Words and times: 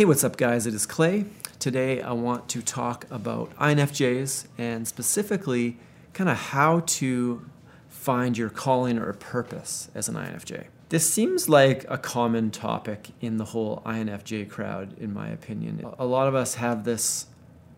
Hey, 0.00 0.06
what's 0.06 0.24
up, 0.24 0.38
guys? 0.38 0.66
It 0.66 0.72
is 0.72 0.86
Clay. 0.86 1.26
Today, 1.58 2.00
I 2.00 2.12
want 2.12 2.48
to 2.48 2.62
talk 2.62 3.04
about 3.10 3.54
INFJs 3.56 4.46
and 4.56 4.88
specifically 4.88 5.76
kind 6.14 6.30
of 6.30 6.38
how 6.38 6.80
to 6.86 7.44
find 7.90 8.38
your 8.38 8.48
calling 8.48 8.98
or 8.98 9.12
purpose 9.12 9.90
as 9.94 10.08
an 10.08 10.14
INFJ. 10.14 10.68
This 10.88 11.12
seems 11.12 11.50
like 11.50 11.84
a 11.86 11.98
common 11.98 12.50
topic 12.50 13.10
in 13.20 13.36
the 13.36 13.44
whole 13.44 13.82
INFJ 13.84 14.48
crowd, 14.48 14.96
in 14.96 15.12
my 15.12 15.28
opinion. 15.28 15.84
A 15.98 16.06
lot 16.06 16.28
of 16.28 16.34
us 16.34 16.54
have 16.54 16.84
this 16.84 17.26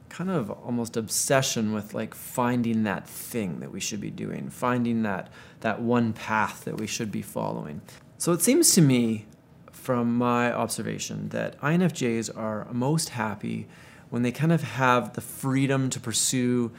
kind 0.09 0.31
of 0.31 0.49
almost 0.49 0.97
obsession 0.97 1.73
with 1.73 1.93
like 1.93 2.15
finding 2.15 2.85
that 2.85 3.09
thing 3.09 3.59
that 3.59 3.73
we 3.73 3.81
should 3.81 4.01
be 4.01 4.13
doing, 4.13 4.49
finding 4.49 5.03
that 5.03 5.29
that 5.63 5.83
one 5.83 6.13
path 6.13 6.67
that 6.67 6.79
we 6.79 6.87
should 6.87 7.11
be 7.11 7.21
following. 7.21 7.81
So 8.17 8.31
it 8.31 8.43
seems 8.43 8.73
to 8.77 8.81
me 8.81 9.27
from 9.83 10.17
my 10.17 10.53
observation 10.53 11.29
that 11.31 11.61
INFJs 11.61 12.37
are 12.37 12.69
most 12.71 13.09
happy 13.09 13.67
when 14.11 14.23
they 14.23 14.31
kind 14.31 14.53
of 14.53 14.63
have 14.63 15.15
the 15.15 15.21
freedom 15.21 15.91
to 15.91 15.99
pursue 15.99 16.71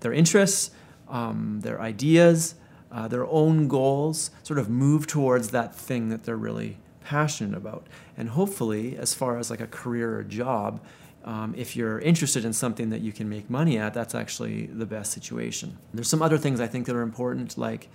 their 0.00 0.12
interests, 0.12 0.70
um, 1.08 1.58
their 1.62 1.80
ideas, 1.80 2.54
uh, 2.92 3.08
their 3.08 3.26
own 3.26 3.66
goals, 3.66 4.30
sort 4.44 4.60
of 4.60 4.70
move 4.70 5.04
towards 5.04 5.48
that 5.48 5.74
thing 5.74 6.10
that 6.10 6.22
they're 6.22 6.36
really 6.36 6.76
passionate 7.02 7.56
about. 7.56 7.88
And 8.16 8.28
hopefully, 8.28 8.96
as 8.96 9.14
far 9.14 9.36
as 9.36 9.50
like 9.50 9.60
a 9.60 9.66
career 9.66 10.16
or 10.16 10.22
job, 10.22 10.80
um, 11.24 11.54
if 11.56 11.74
you're 11.74 11.98
interested 11.98 12.44
in 12.44 12.52
something 12.52 12.90
that 12.90 13.00
you 13.00 13.10
can 13.10 13.28
make 13.28 13.50
money 13.50 13.78
at, 13.78 13.94
that's 13.94 14.14
actually 14.14 14.66
the 14.66 14.86
best 14.86 15.10
situation. 15.10 15.76
There's 15.92 16.08
some 16.08 16.22
other 16.22 16.38
things 16.38 16.60
I 16.60 16.68
think 16.68 16.86
that 16.86 16.94
are 16.94 17.02
important, 17.02 17.58
like 17.58 17.88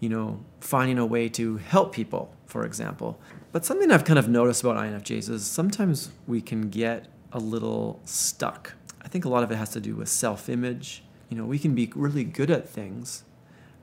you 0.00 0.08
know, 0.08 0.44
finding 0.60 0.98
a 0.98 1.06
way 1.06 1.28
to 1.30 1.56
help 1.56 1.94
people, 1.94 2.34
for 2.46 2.64
example. 2.64 3.18
But 3.52 3.64
something 3.64 3.90
I've 3.90 4.04
kind 4.04 4.18
of 4.18 4.28
noticed 4.28 4.62
about 4.62 4.76
INFJs 4.76 5.30
is 5.30 5.46
sometimes 5.46 6.10
we 6.26 6.40
can 6.40 6.70
get 6.70 7.06
a 7.32 7.38
little 7.38 8.00
stuck. 8.04 8.74
I 9.02 9.08
think 9.08 9.24
a 9.24 9.28
lot 9.28 9.42
of 9.42 9.50
it 9.50 9.56
has 9.56 9.70
to 9.70 9.80
do 9.80 9.94
with 9.94 10.08
self 10.08 10.48
image. 10.48 11.04
You 11.28 11.36
know, 11.36 11.44
we 11.44 11.58
can 11.58 11.74
be 11.74 11.90
really 11.94 12.24
good 12.24 12.50
at 12.50 12.68
things, 12.68 13.24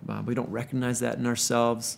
but 0.04 0.26
we 0.26 0.34
don't 0.34 0.50
recognize 0.50 1.00
that 1.00 1.17
in 1.17 1.26
ourselves. 1.26 1.98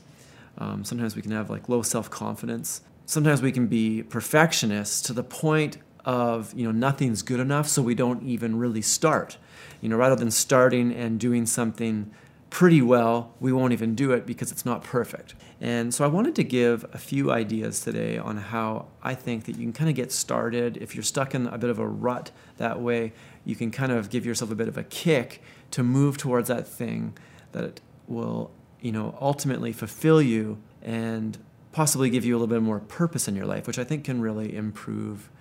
Um, 0.57 0.83
sometimes 0.83 1.15
we 1.15 1.21
can 1.21 1.31
have 1.31 1.49
like 1.49 1.69
low 1.69 1.81
self 1.81 2.09
confidence. 2.09 2.81
Sometimes 3.05 3.41
we 3.41 3.51
can 3.51 3.67
be 3.67 4.03
perfectionists 4.03 5.01
to 5.03 5.13
the 5.13 5.23
point 5.23 5.77
of, 6.05 6.53
you 6.53 6.65
know, 6.65 6.71
nothing's 6.71 7.21
good 7.21 7.39
enough, 7.39 7.67
so 7.67 7.81
we 7.81 7.95
don't 7.95 8.23
even 8.23 8.57
really 8.57 8.81
start. 8.81 9.37
You 9.81 9.89
know, 9.89 9.97
rather 9.97 10.15
than 10.15 10.31
starting 10.31 10.93
and 10.93 11.19
doing 11.19 11.45
something 11.45 12.11
pretty 12.53 12.83
well, 12.83 13.33
we 13.39 13.51
won't 13.51 13.73
even 13.73 13.95
do 13.95 14.11
it 14.11 14.27
because 14.27 14.51
it's 14.51 14.63
not 14.63 14.83
perfect. 14.83 15.33
And 15.59 15.91
so 15.91 16.05
I 16.05 16.07
wanted 16.07 16.35
to 16.35 16.43
give 16.43 16.85
a 16.93 16.99
few 16.99 17.31
ideas 17.31 17.79
today 17.79 18.19
on 18.19 18.37
how 18.37 18.89
I 19.01 19.15
think 19.15 19.45
that 19.45 19.53
you 19.53 19.63
can 19.63 19.73
kind 19.73 19.89
of 19.89 19.95
get 19.95 20.11
started. 20.11 20.77
If 20.77 20.93
you're 20.93 21.03
stuck 21.03 21.33
in 21.33 21.47
a 21.47 21.57
bit 21.57 21.71
of 21.71 21.79
a 21.79 21.87
rut 21.87 22.29
that 22.57 22.79
way, 22.79 23.13
you 23.43 23.55
can 23.55 23.71
kind 23.71 23.91
of 23.91 24.11
give 24.11 24.23
yourself 24.23 24.51
a 24.51 24.55
bit 24.55 24.67
of 24.67 24.77
a 24.77 24.83
kick 24.83 25.41
to 25.71 25.81
move 25.81 26.19
towards 26.19 26.47
that 26.47 26.67
thing 26.67 27.17
that 27.53 27.81
will, 28.07 28.51
you 28.81 28.91
know, 28.91 29.17
ultimately 29.19 29.73
fulfill 29.73 30.21
you 30.21 30.61
and 30.83 31.39
possibly 31.71 32.11
give 32.11 32.23
you 32.23 32.35
a 32.35 32.37
little 32.37 32.45
bit 32.45 32.61
more 32.61 32.81
purpose 32.81 33.27
in 33.27 33.35
your 33.35 33.47
life, 33.47 33.65
which 33.65 33.79
I 33.79 33.83
think 33.83 34.03
can 34.03 34.21
really 34.21 34.55
improve 34.55 35.31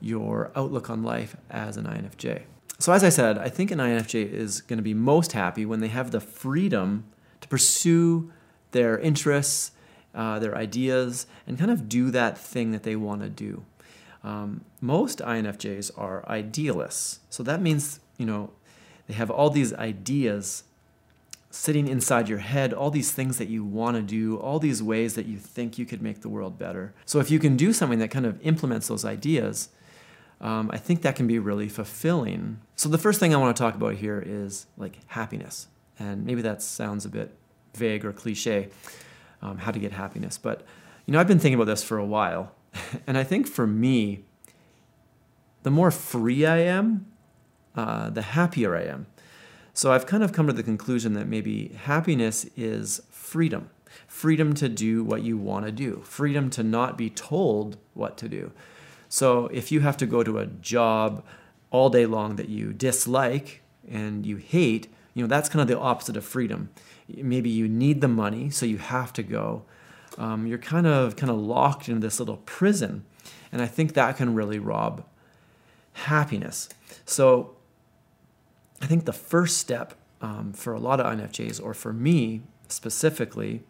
your 0.00 0.50
outlook 0.56 0.90
on 0.90 1.04
life 1.04 1.36
as 1.48 1.76
an 1.76 1.84
INFJ. 1.84 2.42
So, 2.78 2.92
as 2.92 3.02
I 3.02 3.08
said, 3.08 3.38
I 3.38 3.48
think 3.48 3.70
an 3.70 3.78
INFJ 3.78 4.30
is 4.30 4.60
going 4.60 4.76
to 4.76 4.82
be 4.82 4.94
most 4.94 5.32
happy 5.32 5.64
when 5.64 5.80
they 5.80 5.88
have 5.88 6.10
the 6.10 6.20
freedom 6.20 7.04
to 7.40 7.48
pursue 7.48 8.32
their 8.72 8.98
interests, 8.98 9.72
uh, 10.14 10.38
their 10.38 10.54
ideas, 10.54 11.26
and 11.46 11.58
kind 11.58 11.70
of 11.70 11.88
do 11.88 12.10
that 12.10 12.36
thing 12.36 12.72
that 12.72 12.82
they 12.82 12.96
want 12.96 13.22
to 13.22 13.28
do. 13.30 13.64
Um, 14.22 14.64
most 14.80 15.20
INFJs 15.20 15.92
are 15.96 16.28
idealists. 16.28 17.20
So 17.30 17.42
that 17.44 17.62
means, 17.62 18.00
you 18.18 18.26
know, 18.26 18.50
they 19.06 19.14
have 19.14 19.30
all 19.30 19.50
these 19.50 19.72
ideas 19.74 20.64
sitting 21.50 21.88
inside 21.88 22.28
your 22.28 22.38
head, 22.38 22.74
all 22.74 22.90
these 22.90 23.12
things 23.12 23.38
that 23.38 23.48
you 23.48 23.64
want 23.64 23.96
to 23.96 24.02
do, 24.02 24.36
all 24.36 24.58
these 24.58 24.82
ways 24.82 25.14
that 25.14 25.26
you 25.26 25.38
think 25.38 25.78
you 25.78 25.86
could 25.86 26.02
make 26.02 26.20
the 26.20 26.28
world 26.28 26.58
better. 26.58 26.92
So 27.06 27.18
if 27.20 27.30
you 27.30 27.38
can 27.38 27.56
do 27.56 27.72
something 27.72 27.98
that 28.00 28.10
kind 28.10 28.26
of 28.26 28.38
implements 28.42 28.88
those 28.88 29.04
ideas, 29.04 29.70
um, 30.40 30.70
I 30.72 30.78
think 30.78 31.02
that 31.02 31.16
can 31.16 31.26
be 31.26 31.38
really 31.38 31.68
fulfilling. 31.68 32.60
So 32.76 32.88
the 32.88 32.98
first 32.98 33.20
thing 33.20 33.34
I 33.34 33.38
want 33.38 33.56
to 33.56 33.62
talk 33.62 33.74
about 33.74 33.94
here 33.94 34.22
is 34.24 34.66
like 34.76 34.98
happiness, 35.08 35.68
and 35.98 36.24
maybe 36.24 36.42
that 36.42 36.62
sounds 36.62 37.04
a 37.04 37.08
bit 37.08 37.34
vague 37.74 38.04
or 38.04 38.12
cliche, 38.12 38.68
um, 39.42 39.58
how 39.58 39.70
to 39.70 39.78
get 39.78 39.92
happiness. 39.92 40.38
But 40.38 40.62
you 41.06 41.12
know, 41.12 41.20
I've 41.20 41.28
been 41.28 41.38
thinking 41.38 41.54
about 41.54 41.66
this 41.66 41.82
for 41.82 41.98
a 41.98 42.04
while, 42.04 42.52
and 43.06 43.16
I 43.16 43.24
think 43.24 43.46
for 43.46 43.66
me, 43.66 44.24
the 45.62 45.70
more 45.70 45.90
free 45.90 46.46
I 46.46 46.58
am, 46.58 47.06
uh, 47.74 48.10
the 48.10 48.22
happier 48.22 48.76
I 48.76 48.82
am. 48.82 49.06
So 49.74 49.92
I've 49.92 50.06
kind 50.06 50.22
of 50.22 50.32
come 50.32 50.46
to 50.46 50.52
the 50.54 50.62
conclusion 50.62 51.12
that 51.14 51.26
maybe 51.26 51.68
happiness 51.68 52.46
is 52.56 53.02
freedom 53.10 53.70
freedom 54.06 54.54
to 54.54 54.68
do 54.68 55.04
what 55.04 55.22
you 55.22 55.36
want 55.36 55.66
to 55.66 55.72
do, 55.72 56.02
freedom 56.04 56.50
to 56.50 56.62
not 56.62 56.96
be 56.96 57.10
told 57.10 57.76
what 57.94 58.16
to 58.18 58.28
do. 58.28 58.52
So 59.08 59.46
if 59.46 59.70
you 59.70 59.80
have 59.80 59.96
to 59.98 60.06
go 60.06 60.22
to 60.22 60.38
a 60.38 60.46
job 60.46 61.24
all 61.70 61.90
day 61.90 62.06
long 62.06 62.36
that 62.36 62.48
you 62.48 62.72
dislike 62.72 63.62
and 63.88 64.24
you 64.26 64.36
hate, 64.36 64.88
you 65.14 65.22
know, 65.22 65.28
that's 65.28 65.48
kind 65.48 65.62
of 65.62 65.68
the 65.68 65.78
opposite 65.78 66.16
of 66.16 66.24
freedom. 66.24 66.70
Maybe 67.08 67.48
you 67.48 67.68
need 67.68 68.00
the 68.00 68.08
money, 68.08 68.50
so 68.50 68.66
you 68.66 68.78
have 68.78 69.12
to 69.14 69.22
go. 69.22 69.62
Um, 70.18 70.46
you're 70.46 70.58
kind 70.58 70.86
of 70.86 71.16
kind 71.16 71.30
of 71.30 71.38
locked 71.38 71.88
in 71.88 72.00
this 72.00 72.18
little 72.18 72.38
prison, 72.38 73.04
and 73.52 73.62
I 73.62 73.66
think 73.66 73.94
that 73.94 74.16
can 74.16 74.34
really 74.34 74.58
rob 74.58 75.04
happiness. 75.92 76.68
So 77.04 77.56
I 78.82 78.86
think 78.86 79.04
the 79.04 79.12
first 79.12 79.58
step 79.58 79.94
um, 80.20 80.52
for 80.52 80.74
a 80.74 80.78
lot 80.78 81.00
of 81.00 81.06
INFJs, 81.06 81.62
or 81.62 81.74
for 81.74 81.92
me 81.92 82.42
specifically, 82.68 83.62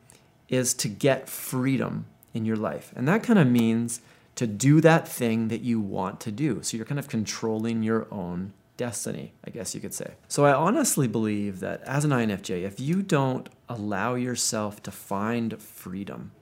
is 0.49 0.75
to 0.75 0.89
get 0.89 1.29
freedom 1.29 2.07
in 2.33 2.45
your 2.45 2.57
life, 2.57 2.93
and 2.97 3.07
that 3.07 3.23
kind 3.23 3.39
of 3.39 3.47
means 3.47 4.01
to 4.37 4.47
do 4.47 4.81
that 4.83 5.09
thing 5.09 5.49
that 5.49 5.63
you 5.63 5.81
want 5.81 6.21
to 6.21 6.31
do. 6.31 6.63
So 6.63 6.77
you're 6.77 6.87
kind 6.87 6.99
of 6.99 7.09
controlling 7.09 7.83
your 7.83 8.07
own 8.13 8.53
destiny, 8.77 9.33
I 9.45 9.51
guess 9.51 9.75
you 9.75 9.81
could 9.81 9.95
say. 9.95 10.15
So 10.29 10.45
I 10.45 10.53
honestly 10.53 11.09
believe 11.09 11.61
that 11.61 11.83
as 11.83 12.05
an 12.05 12.11
INFJ, 12.11 12.63
if 12.63 12.79
you 12.79 13.03
don't 13.03 13.49
allow 13.69 14.15
yourself 14.15 14.83
to 14.85 14.91
find 14.91 15.61
freedom, 15.61 16.33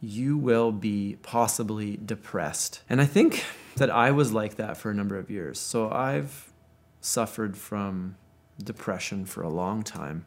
you 0.00 0.36
will 0.36 0.70
be 0.70 1.16
possibly 1.22 1.98
depressed. 2.04 2.82
And 2.88 3.00
I 3.00 3.06
think 3.06 3.44
that 3.76 3.90
I 3.90 4.10
was 4.10 4.32
like 4.32 4.56
that 4.56 4.76
for 4.76 4.90
a 4.90 4.94
number 4.94 5.18
of 5.18 5.30
years. 5.30 5.58
So 5.58 5.90
I've 5.90 6.52
suffered 7.00 7.56
from 7.56 8.16
depression 8.62 9.24
for 9.24 9.42
a 9.42 9.48
long 9.48 9.82
time, 9.82 10.24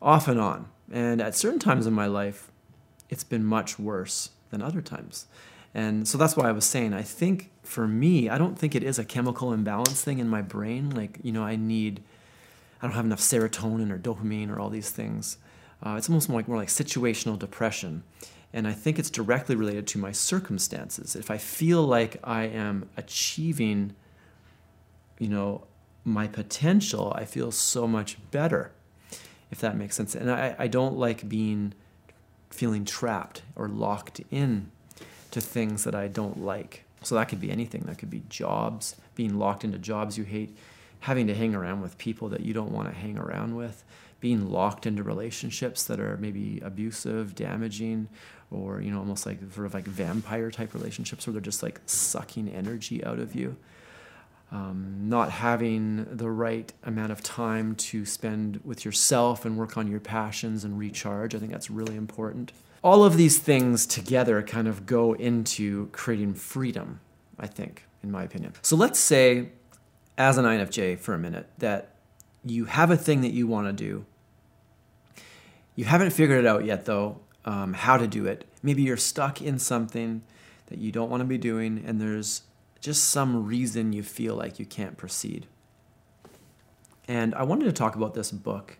off 0.00 0.28
and 0.28 0.40
on. 0.40 0.68
And 0.90 1.20
at 1.20 1.34
certain 1.34 1.58
times 1.58 1.86
in 1.86 1.92
my 1.92 2.06
life, 2.06 2.50
it's 3.08 3.24
been 3.24 3.44
much 3.44 3.78
worse 3.78 4.30
than 4.52 4.62
other 4.62 4.80
times. 4.80 5.26
And 5.74 6.06
so 6.06 6.18
that's 6.18 6.36
why 6.36 6.48
I 6.48 6.52
was 6.52 6.66
saying, 6.66 6.92
I 6.92 7.02
think 7.02 7.50
for 7.62 7.88
me, 7.88 8.28
I 8.28 8.38
don't 8.38 8.56
think 8.56 8.74
it 8.74 8.84
is 8.84 8.98
a 8.98 9.04
chemical 9.04 9.52
imbalance 9.52 10.02
thing 10.04 10.18
in 10.18 10.28
my 10.28 10.42
brain. 10.42 10.90
Like, 10.90 11.18
you 11.22 11.32
know, 11.32 11.42
I 11.42 11.56
need, 11.56 12.02
I 12.80 12.86
don't 12.86 12.94
have 12.94 13.06
enough 13.06 13.20
serotonin 13.20 13.90
or 13.90 13.98
dopamine 13.98 14.50
or 14.50 14.60
all 14.60 14.68
these 14.68 14.90
things. 14.90 15.38
Uh, 15.84 15.94
it's 15.96 16.08
almost 16.08 16.28
more 16.28 16.38
like, 16.38 16.48
more 16.48 16.58
like 16.58 16.68
situational 16.68 17.38
depression. 17.38 18.04
And 18.52 18.68
I 18.68 18.72
think 18.72 18.98
it's 18.98 19.10
directly 19.10 19.56
related 19.56 19.86
to 19.88 19.98
my 19.98 20.12
circumstances. 20.12 21.16
If 21.16 21.30
I 21.30 21.38
feel 21.38 21.82
like 21.82 22.20
I 22.22 22.42
am 22.42 22.90
achieving, 22.98 23.94
you 25.18 25.28
know, 25.28 25.66
my 26.04 26.26
potential, 26.26 27.14
I 27.16 27.24
feel 27.24 27.50
so 27.50 27.86
much 27.86 28.18
better, 28.30 28.72
if 29.50 29.58
that 29.60 29.74
makes 29.76 29.96
sense. 29.96 30.14
And 30.14 30.30
I, 30.30 30.54
I 30.58 30.66
don't 30.66 30.98
like 30.98 31.28
being 31.28 31.72
feeling 32.52 32.84
trapped 32.84 33.42
or 33.56 33.68
locked 33.68 34.20
in 34.30 34.70
to 35.30 35.40
things 35.40 35.84
that 35.84 35.94
I 35.94 36.08
don't 36.08 36.42
like. 36.42 36.84
So 37.02 37.14
that 37.16 37.28
could 37.28 37.40
be 37.40 37.50
anything. 37.50 37.82
That 37.86 37.98
could 37.98 38.10
be 38.10 38.22
jobs, 38.28 38.96
being 39.14 39.38
locked 39.38 39.64
into 39.64 39.78
jobs 39.78 40.16
you 40.16 40.24
hate, 40.24 40.56
having 41.00 41.26
to 41.26 41.34
hang 41.34 41.54
around 41.54 41.80
with 41.80 41.98
people 41.98 42.28
that 42.28 42.40
you 42.40 42.52
don't 42.52 42.70
want 42.70 42.88
to 42.88 42.94
hang 42.94 43.18
around 43.18 43.56
with, 43.56 43.82
being 44.20 44.50
locked 44.50 44.86
into 44.86 45.02
relationships 45.02 45.84
that 45.84 45.98
are 45.98 46.16
maybe 46.18 46.60
abusive, 46.62 47.34
damaging, 47.34 48.08
or 48.52 48.80
you 48.80 48.90
know 48.90 48.98
almost 48.98 49.26
like 49.26 49.38
sort 49.52 49.66
of 49.66 49.74
like 49.74 49.86
vampire 49.86 50.50
type 50.50 50.74
relationships 50.74 51.26
where 51.26 51.32
they're 51.32 51.40
just 51.40 51.62
like 51.62 51.80
sucking 51.86 52.48
energy 52.48 53.04
out 53.04 53.18
of 53.18 53.34
you 53.34 53.56
um, 54.52 55.08
not 55.08 55.30
having 55.30 56.06
the 56.14 56.30
right 56.30 56.72
amount 56.84 57.10
of 57.10 57.22
time 57.22 57.74
to 57.74 58.04
spend 58.04 58.60
with 58.64 58.84
yourself 58.84 59.46
and 59.46 59.56
work 59.56 59.78
on 59.78 59.90
your 59.90 59.98
passions 59.98 60.62
and 60.62 60.78
recharge. 60.78 61.34
I 61.34 61.38
think 61.38 61.50
that's 61.50 61.70
really 61.70 61.96
important. 61.96 62.52
All 62.84 63.02
of 63.02 63.16
these 63.16 63.38
things 63.38 63.86
together 63.86 64.42
kind 64.42 64.68
of 64.68 64.84
go 64.84 65.14
into 65.14 65.86
creating 65.92 66.34
freedom, 66.34 67.00
I 67.38 67.46
think, 67.46 67.86
in 68.02 68.10
my 68.10 68.24
opinion. 68.24 68.52
So 68.60 68.76
let's 68.76 69.00
say, 69.00 69.48
as 70.18 70.36
an 70.36 70.44
INFJ 70.44 70.98
for 70.98 71.14
a 71.14 71.18
minute, 71.18 71.48
that 71.58 71.94
you 72.44 72.66
have 72.66 72.90
a 72.90 72.96
thing 72.96 73.22
that 73.22 73.32
you 73.32 73.46
want 73.46 73.68
to 73.68 73.72
do. 73.72 74.04
You 75.76 75.86
haven't 75.86 76.10
figured 76.10 76.44
it 76.44 76.46
out 76.46 76.66
yet, 76.66 76.84
though, 76.84 77.20
um, 77.46 77.72
how 77.72 77.96
to 77.96 78.06
do 78.06 78.26
it. 78.26 78.44
Maybe 78.62 78.82
you're 78.82 78.98
stuck 78.98 79.40
in 79.40 79.58
something 79.58 80.22
that 80.66 80.78
you 80.78 80.92
don't 80.92 81.08
want 81.08 81.22
to 81.22 81.24
be 81.24 81.38
doing, 81.38 81.82
and 81.86 81.98
there's 81.98 82.42
just 82.82 83.04
some 83.04 83.46
reason 83.46 83.92
you 83.92 84.02
feel 84.02 84.34
like 84.34 84.58
you 84.58 84.66
can't 84.66 84.98
proceed. 84.98 85.46
And 87.08 87.34
I 87.34 87.44
wanted 87.44 87.64
to 87.66 87.72
talk 87.72 87.94
about 87.96 88.14
this 88.14 88.30
book 88.30 88.76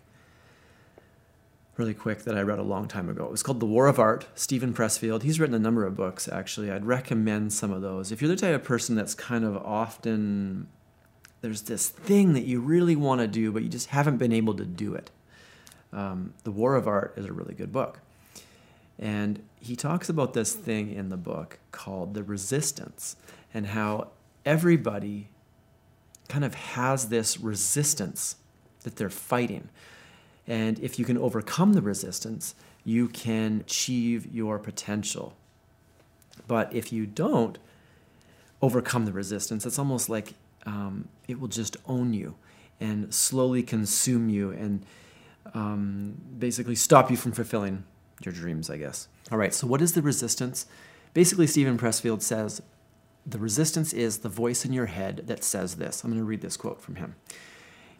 really 1.77 1.93
quick 1.93 2.23
that 2.23 2.37
I 2.37 2.41
read 2.41 2.59
a 2.59 2.63
long 2.63 2.87
time 2.87 3.09
ago. 3.09 3.23
It 3.23 3.31
was 3.31 3.41
called 3.41 3.59
The 3.59 3.65
War 3.65 3.87
of 3.87 3.97
Art, 3.97 4.27
Steven 4.35 4.73
Pressfield. 4.73 5.23
He's 5.23 5.39
written 5.39 5.55
a 5.55 5.59
number 5.59 5.85
of 5.85 5.95
books, 5.95 6.27
actually. 6.27 6.69
I'd 6.69 6.85
recommend 6.85 7.51
some 7.51 7.71
of 7.71 7.81
those. 7.81 8.11
If 8.11 8.21
you're 8.21 8.29
the 8.29 8.35
type 8.35 8.53
of 8.53 8.63
person 8.63 8.95
that's 8.95 9.15
kind 9.15 9.43
of 9.43 9.57
often, 9.57 10.67
there's 11.41 11.63
this 11.63 11.89
thing 11.89 12.33
that 12.33 12.43
you 12.43 12.59
really 12.59 12.95
want 12.95 13.21
to 13.21 13.27
do, 13.27 13.51
but 13.51 13.63
you 13.63 13.69
just 13.69 13.87
haven't 13.87 14.17
been 14.17 14.33
able 14.33 14.53
to 14.55 14.65
do 14.65 14.93
it. 14.93 15.09
Um, 15.91 16.33
the 16.43 16.51
War 16.51 16.75
of 16.75 16.87
Art 16.87 17.13
is 17.17 17.25
a 17.25 17.33
really 17.33 17.55
good 17.55 17.71
book. 17.71 18.01
And 18.99 19.41
he 19.59 19.75
talks 19.75 20.09
about 20.09 20.33
this 20.33 20.53
thing 20.53 20.93
in 20.93 21.09
the 21.09 21.17
book 21.17 21.57
called 21.71 22.13
the 22.13 22.23
resistance 22.23 23.15
and 23.53 23.67
how 23.67 24.09
everybody 24.45 25.29
kind 26.27 26.43
of 26.43 26.55
has 26.55 27.09
this 27.09 27.39
resistance 27.39 28.37
that 28.83 28.95
they're 28.95 29.09
fighting. 29.09 29.69
And 30.47 30.79
if 30.79 30.99
you 30.99 31.05
can 31.05 31.17
overcome 31.17 31.73
the 31.73 31.81
resistance, 31.81 32.55
you 32.83 33.07
can 33.07 33.61
achieve 33.61 34.33
your 34.33 34.59
potential. 34.59 35.35
But 36.47 36.73
if 36.73 36.91
you 36.91 37.05
don't 37.05 37.57
overcome 38.61 39.05
the 39.05 39.13
resistance, 39.13 39.65
it's 39.65 39.79
almost 39.79 40.09
like 40.09 40.33
um, 40.65 41.07
it 41.27 41.39
will 41.39 41.47
just 41.47 41.77
own 41.87 42.13
you 42.13 42.35
and 42.79 43.13
slowly 43.13 43.63
consume 43.63 44.29
you 44.29 44.51
and 44.51 44.85
um, 45.53 46.21
basically 46.37 46.75
stop 46.75 47.11
you 47.11 47.17
from 47.17 47.31
fulfilling 47.31 47.83
your 48.23 48.33
dreams, 48.33 48.69
I 48.69 48.77
guess. 48.77 49.07
All 49.31 49.37
right, 49.37 49.53
so 49.53 49.67
what 49.67 49.81
is 49.81 49.93
the 49.93 50.01
resistance? 50.01 50.65
Basically, 51.13 51.47
Steven 51.47 51.77
Pressfield 51.77 52.21
says 52.21 52.61
the 53.25 53.39
resistance 53.39 53.93
is 53.93 54.19
the 54.19 54.29
voice 54.29 54.65
in 54.65 54.73
your 54.73 54.87
head 54.87 55.23
that 55.27 55.43
says 55.43 55.75
this. 55.75 56.03
I'm 56.03 56.09
going 56.09 56.19
to 56.19 56.25
read 56.25 56.41
this 56.41 56.57
quote 56.57 56.81
from 56.81 56.95
him. 56.95 57.15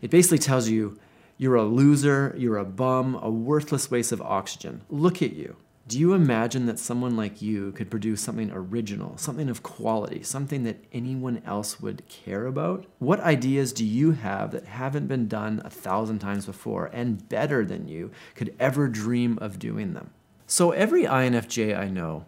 It 0.01 0.11
basically 0.11 0.39
tells 0.39 0.69
you 0.69 0.99
you're 1.37 1.55
a 1.55 1.63
loser, 1.63 2.35
you're 2.37 2.57
a 2.57 2.65
bum, 2.65 3.19
a 3.21 3.29
worthless 3.29 3.89
waste 3.89 4.11
of 4.11 4.21
oxygen. 4.21 4.81
Look 4.89 5.21
at 5.21 5.33
you. 5.33 5.55
Do 5.85 5.99
you 5.99 6.13
imagine 6.13 6.65
that 6.67 6.79
someone 6.79 7.17
like 7.17 7.41
you 7.41 7.73
could 7.73 7.91
produce 7.91 8.21
something 8.21 8.49
original, 8.53 9.17
something 9.17 9.49
of 9.49 9.63
quality, 9.63 10.23
something 10.23 10.63
that 10.63 10.81
anyone 10.93 11.41
else 11.45 11.81
would 11.81 12.07
care 12.07 12.45
about? 12.45 12.85
What 12.99 13.19
ideas 13.19 13.73
do 13.73 13.85
you 13.85 14.11
have 14.11 14.51
that 14.51 14.65
haven't 14.65 15.07
been 15.07 15.27
done 15.27 15.61
a 15.65 15.69
thousand 15.69 16.19
times 16.19 16.45
before 16.45 16.89
and 16.93 17.27
better 17.27 17.65
than 17.65 17.89
you 17.89 18.11
could 18.33 18.55
ever 18.61 18.87
dream 18.87 19.37
of 19.41 19.59
doing 19.59 19.93
them? 19.93 20.11
So 20.47 20.71
every 20.71 21.03
INFJ 21.03 21.77
I 21.77 21.89
know, 21.89 22.27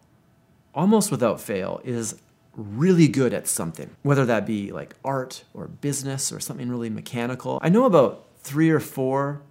almost 0.73 1.09
without 1.09 1.39
fail, 1.39 1.79
is 1.85 2.19
really 2.55 3.07
good 3.07 3.33
at 3.33 3.47
something, 3.47 3.89
whether 4.01 4.25
that 4.25 4.45
be 4.45 4.71
like 4.71 4.95
art 5.03 5.43
or 5.53 5.67
business 5.67 6.31
or 6.31 6.39
something 6.39 6.69
really 6.69 6.89
mechanical. 6.89 7.59
I 7.61 7.69
know 7.69 7.85
about 7.85 8.25
three 8.39 8.69
or 8.69 8.79
four 8.79 9.41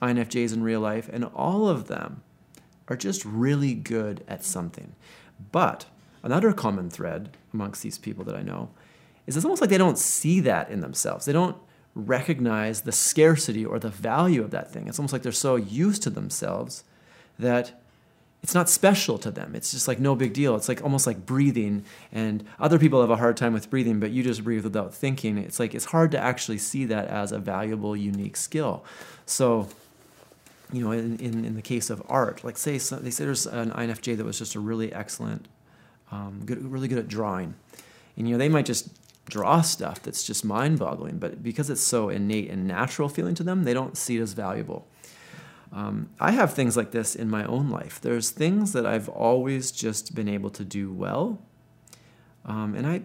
INFJs 0.00 0.54
in 0.54 0.62
real 0.62 0.80
life, 0.80 1.08
and 1.12 1.24
all 1.24 1.68
of 1.68 1.88
them 1.88 2.22
are 2.88 2.96
just 2.96 3.24
really 3.24 3.74
good 3.74 4.24
at 4.28 4.44
something. 4.44 4.94
But 5.52 5.86
another 6.22 6.52
common 6.52 6.90
thread 6.90 7.36
amongst 7.52 7.82
these 7.82 7.98
people 7.98 8.24
that 8.24 8.34
I 8.34 8.42
know 8.42 8.70
is 9.26 9.36
it's 9.36 9.44
almost 9.44 9.60
like 9.60 9.70
they 9.70 9.78
don't 9.78 9.98
see 9.98 10.40
that 10.40 10.70
in 10.70 10.80
themselves. 10.80 11.26
They 11.26 11.32
don't 11.32 11.56
recognize 11.94 12.82
the 12.82 12.92
scarcity 12.92 13.64
or 13.64 13.78
the 13.78 13.90
value 13.90 14.42
of 14.42 14.50
that 14.52 14.72
thing. 14.72 14.88
It's 14.88 14.98
almost 14.98 15.12
like 15.12 15.22
they're 15.22 15.32
so 15.32 15.56
used 15.56 16.02
to 16.04 16.10
themselves 16.10 16.84
that 17.38 17.82
it's 18.42 18.54
not 18.54 18.68
special 18.68 19.18
to 19.18 19.30
them. 19.30 19.54
It's 19.54 19.72
just 19.72 19.88
like 19.88 19.98
no 19.98 20.14
big 20.14 20.32
deal. 20.32 20.54
It's 20.54 20.68
like 20.68 20.82
almost 20.82 21.06
like 21.06 21.26
breathing, 21.26 21.84
and 22.12 22.44
other 22.60 22.78
people 22.78 23.00
have 23.00 23.10
a 23.10 23.16
hard 23.16 23.36
time 23.36 23.52
with 23.52 23.68
breathing, 23.68 23.98
but 23.98 24.10
you 24.10 24.22
just 24.22 24.44
breathe 24.44 24.64
without 24.64 24.94
thinking. 24.94 25.38
It's 25.38 25.58
like 25.58 25.74
it's 25.74 25.86
hard 25.86 26.12
to 26.12 26.18
actually 26.18 26.58
see 26.58 26.84
that 26.86 27.08
as 27.08 27.32
a 27.32 27.38
valuable, 27.38 27.96
unique 27.96 28.36
skill. 28.36 28.84
So, 29.26 29.68
you 30.72 30.82
know, 30.82 30.92
in, 30.92 31.18
in, 31.18 31.44
in 31.44 31.54
the 31.56 31.62
case 31.62 31.90
of 31.90 32.02
art, 32.08 32.44
like 32.44 32.56
say 32.56 32.78
they 32.78 33.10
say 33.10 33.24
there's 33.24 33.46
an 33.46 33.72
INFJ 33.72 34.16
that 34.16 34.24
was 34.24 34.38
just 34.38 34.54
a 34.54 34.60
really 34.60 34.92
excellent, 34.92 35.48
um, 36.12 36.42
good, 36.46 36.64
really 36.64 36.86
good 36.86 36.98
at 36.98 37.08
drawing, 37.08 37.54
and 38.16 38.28
you 38.28 38.34
know 38.34 38.38
they 38.38 38.48
might 38.48 38.66
just 38.66 38.88
draw 39.28 39.60
stuff 39.60 40.00
that's 40.02 40.22
just 40.22 40.44
mind-boggling, 40.44 41.18
but 41.18 41.42
because 41.42 41.68
it's 41.68 41.82
so 41.82 42.08
innate 42.08 42.50
and 42.50 42.66
natural 42.66 43.08
feeling 43.08 43.34
to 43.34 43.42
them, 43.42 43.64
they 43.64 43.74
don't 43.74 43.96
see 43.96 44.16
it 44.16 44.22
as 44.22 44.32
valuable. 44.32 44.86
Um, 45.72 46.10
I 46.18 46.30
have 46.32 46.54
things 46.54 46.76
like 46.76 46.92
this 46.92 47.14
in 47.14 47.28
my 47.28 47.44
own 47.44 47.68
life. 47.68 48.00
There's 48.00 48.30
things 48.30 48.72
that 48.72 48.86
I've 48.86 49.08
always 49.08 49.70
just 49.70 50.14
been 50.14 50.28
able 50.28 50.50
to 50.50 50.64
do 50.64 50.92
well, 50.92 51.42
um, 52.44 52.74
and 52.74 52.86
I. 52.86 53.02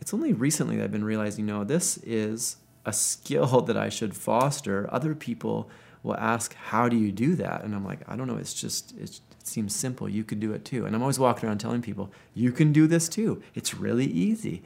It's 0.00 0.14
only 0.14 0.32
recently 0.32 0.76
that 0.76 0.84
I've 0.84 0.92
been 0.92 1.04
realizing, 1.04 1.44
know, 1.44 1.62
this 1.62 1.98
is 1.98 2.56
a 2.86 2.92
skill 2.92 3.60
that 3.66 3.76
I 3.76 3.90
should 3.90 4.16
foster. 4.16 4.88
Other 4.90 5.14
people 5.14 5.68
will 6.02 6.16
ask, 6.16 6.54
"How 6.54 6.88
do 6.88 6.96
you 6.96 7.12
do 7.12 7.34
that?" 7.36 7.64
And 7.64 7.74
I'm 7.74 7.84
like, 7.84 8.00
"I 8.08 8.16
don't 8.16 8.26
know. 8.26 8.36
It's 8.36 8.54
just 8.54 8.94
it's, 8.98 9.20
it 9.38 9.46
seems 9.46 9.74
simple. 9.74 10.08
You 10.08 10.24
could 10.24 10.40
do 10.40 10.52
it 10.52 10.64
too." 10.64 10.86
And 10.86 10.94
I'm 10.94 11.02
always 11.02 11.18
walking 11.18 11.48
around 11.48 11.58
telling 11.58 11.82
people, 11.82 12.12
"You 12.34 12.52
can 12.52 12.72
do 12.72 12.86
this 12.86 13.08
too. 13.08 13.42
It's 13.54 13.74
really 13.74 14.06
easy." 14.06 14.62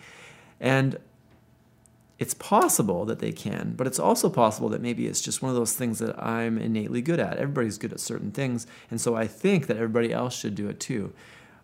And 0.60 0.98
it's 2.18 2.34
possible 2.34 3.04
that 3.06 3.18
they 3.18 3.32
can, 3.32 3.74
but 3.76 3.86
it's 3.86 3.98
also 3.98 4.30
possible 4.30 4.68
that 4.68 4.80
maybe 4.80 5.06
it's 5.06 5.20
just 5.20 5.42
one 5.42 5.50
of 5.50 5.56
those 5.56 5.72
things 5.72 5.98
that 5.98 6.16
I'm 6.22 6.58
innately 6.58 7.02
good 7.02 7.18
at. 7.18 7.38
Everybody's 7.38 7.78
good 7.78 7.92
at 7.92 8.00
certain 8.00 8.30
things, 8.30 8.66
and 8.90 9.00
so 9.00 9.16
I 9.16 9.26
think 9.26 9.66
that 9.66 9.76
everybody 9.76 10.12
else 10.12 10.36
should 10.36 10.54
do 10.54 10.68
it 10.68 10.78
too. 10.78 11.12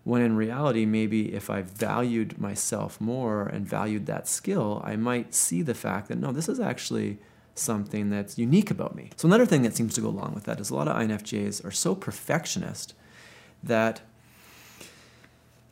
When 0.03 0.23
in 0.23 0.35
reality, 0.35 0.87
maybe 0.87 1.35
if 1.35 1.51
I 1.51 1.63
valued 1.63 2.39
myself 2.39 3.01
more 3.01 3.47
and 3.47 3.69
valued 3.69 4.07
that 4.07 4.27
skill, 4.27 4.83
I 4.85 4.97
might 4.97 5.35
see 5.35 5.63
the 5.63 5.75
fact 5.75 6.09
that 6.09 6.19
no, 6.19 6.33
this 6.33 6.49
is 6.49 6.59
actually 6.59 7.19
something 7.55 8.11
that's 8.11 8.39
unique 8.39 8.71
about 8.71 8.97
me. 8.97 9.11
So, 9.17 9.29
another 9.29 9.47
thing 9.47 9.63
that 9.63 9.77
seems 9.77 9.95
to 9.95 10.01
go 10.01 10.09
along 10.09 10.35
with 10.35 10.45
that 10.45 10.59
is 10.59 10.71
a 10.71 10.75
lot 10.75 10.89
of 10.89 10.97
INFJs 10.97 11.65
are 11.65 11.71
so 11.71 11.95
perfectionist 11.95 12.95
that 13.63 14.01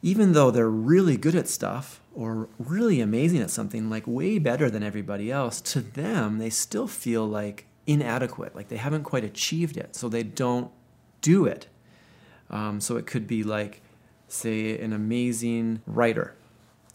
even 0.02 0.32
though 0.32 0.50
they're 0.50 0.70
really 0.70 1.16
good 1.16 1.34
at 1.34 1.48
stuff 1.48 2.00
or 2.18 2.48
really 2.58 3.00
amazing 3.00 3.40
at 3.40 3.48
something, 3.48 3.88
like 3.88 4.02
way 4.04 4.40
better 4.40 4.68
than 4.68 4.82
everybody 4.82 5.30
else, 5.30 5.60
to 5.60 5.80
them, 5.80 6.38
they 6.38 6.50
still 6.50 6.88
feel 6.88 7.24
like 7.24 7.66
inadequate, 7.86 8.56
like 8.56 8.66
they 8.66 8.76
haven't 8.76 9.04
quite 9.04 9.22
achieved 9.22 9.76
it, 9.76 9.94
so 9.94 10.08
they 10.08 10.24
don't 10.24 10.72
do 11.20 11.46
it. 11.46 11.68
Um, 12.50 12.80
so 12.80 12.96
it 12.96 13.06
could 13.06 13.28
be 13.28 13.44
like, 13.44 13.82
say, 14.26 14.76
an 14.80 14.92
amazing 14.92 15.80
writer. 15.86 16.34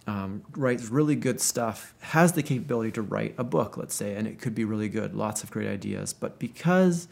Um, 0.08 0.44
writes 0.58 0.90
really 0.90 1.16
good 1.16 1.40
stuff, 1.40 1.94
has 2.02 2.34
the 2.34 2.44
capability 2.44 2.92
to 2.92 3.02
write 3.02 3.34
a 3.38 3.46
book, 3.46 3.78
let's 3.78 3.96
say, 3.96 4.16
and 4.16 4.28
it 4.28 4.40
could 4.40 4.54
be 4.54 4.66
really 4.66 4.90
good, 4.90 5.16
lots 5.16 5.42
of 5.42 5.50
great 5.50 5.70
ideas. 5.70 6.12
But 6.12 6.38
because, 6.38 7.08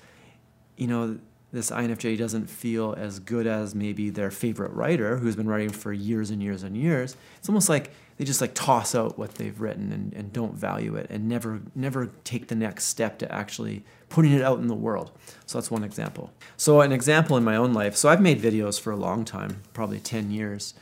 you 0.76 0.88
know, 0.88 1.18
this 1.52 1.70
INFJ 1.70 2.18
doesn't 2.18 2.50
feel 2.50 2.96
as 2.98 3.20
good 3.20 3.46
as 3.46 3.76
maybe 3.76 4.10
their 4.10 4.32
favorite 4.32 4.72
writer 4.72 5.18
who's 5.18 5.36
been 5.36 5.50
writing 5.50 5.70
for 5.70 5.92
years 5.92 6.30
and 6.30 6.42
years 6.42 6.64
and 6.64 6.78
years. 6.78 7.18
It's 7.38 7.50
almost 7.50 7.68
like 7.68 7.92
they 8.18 8.24
just 8.24 8.40
like 8.40 8.54
toss 8.54 8.96
out 8.96 9.18
what 9.18 9.36
they've 9.36 9.60
written 9.60 9.92
and, 9.92 10.14
and 10.14 10.32
don't 10.32 10.54
value 10.54 10.96
it 10.96 11.08
and 11.10 11.28
never 11.28 11.62
never 11.76 12.12
take 12.24 12.48
the 12.48 12.56
next 12.56 12.86
step 12.86 13.20
to 13.20 13.32
actually 13.32 13.84
putting 14.08 14.32
it 14.32 14.42
out 14.42 14.60
in 14.60 14.68
the 14.68 14.76
world. 14.76 15.12
So 15.46 15.58
that's 15.58 15.70
one 15.70 15.84
example. 15.84 16.32
So 16.56 16.80
an 16.80 16.94
example 16.94 17.36
in 17.36 17.44
my 17.44 17.58
own 17.58 17.74
life. 17.74 17.98
So 17.98 18.08
I've 18.08 18.22
made 18.22 18.42
videos 18.42 18.80
for 18.80 18.92
a 18.92 18.98
long 18.98 19.26
time, 19.26 19.62
probably 19.74 20.00
10 20.00 20.32
years. 20.32 20.74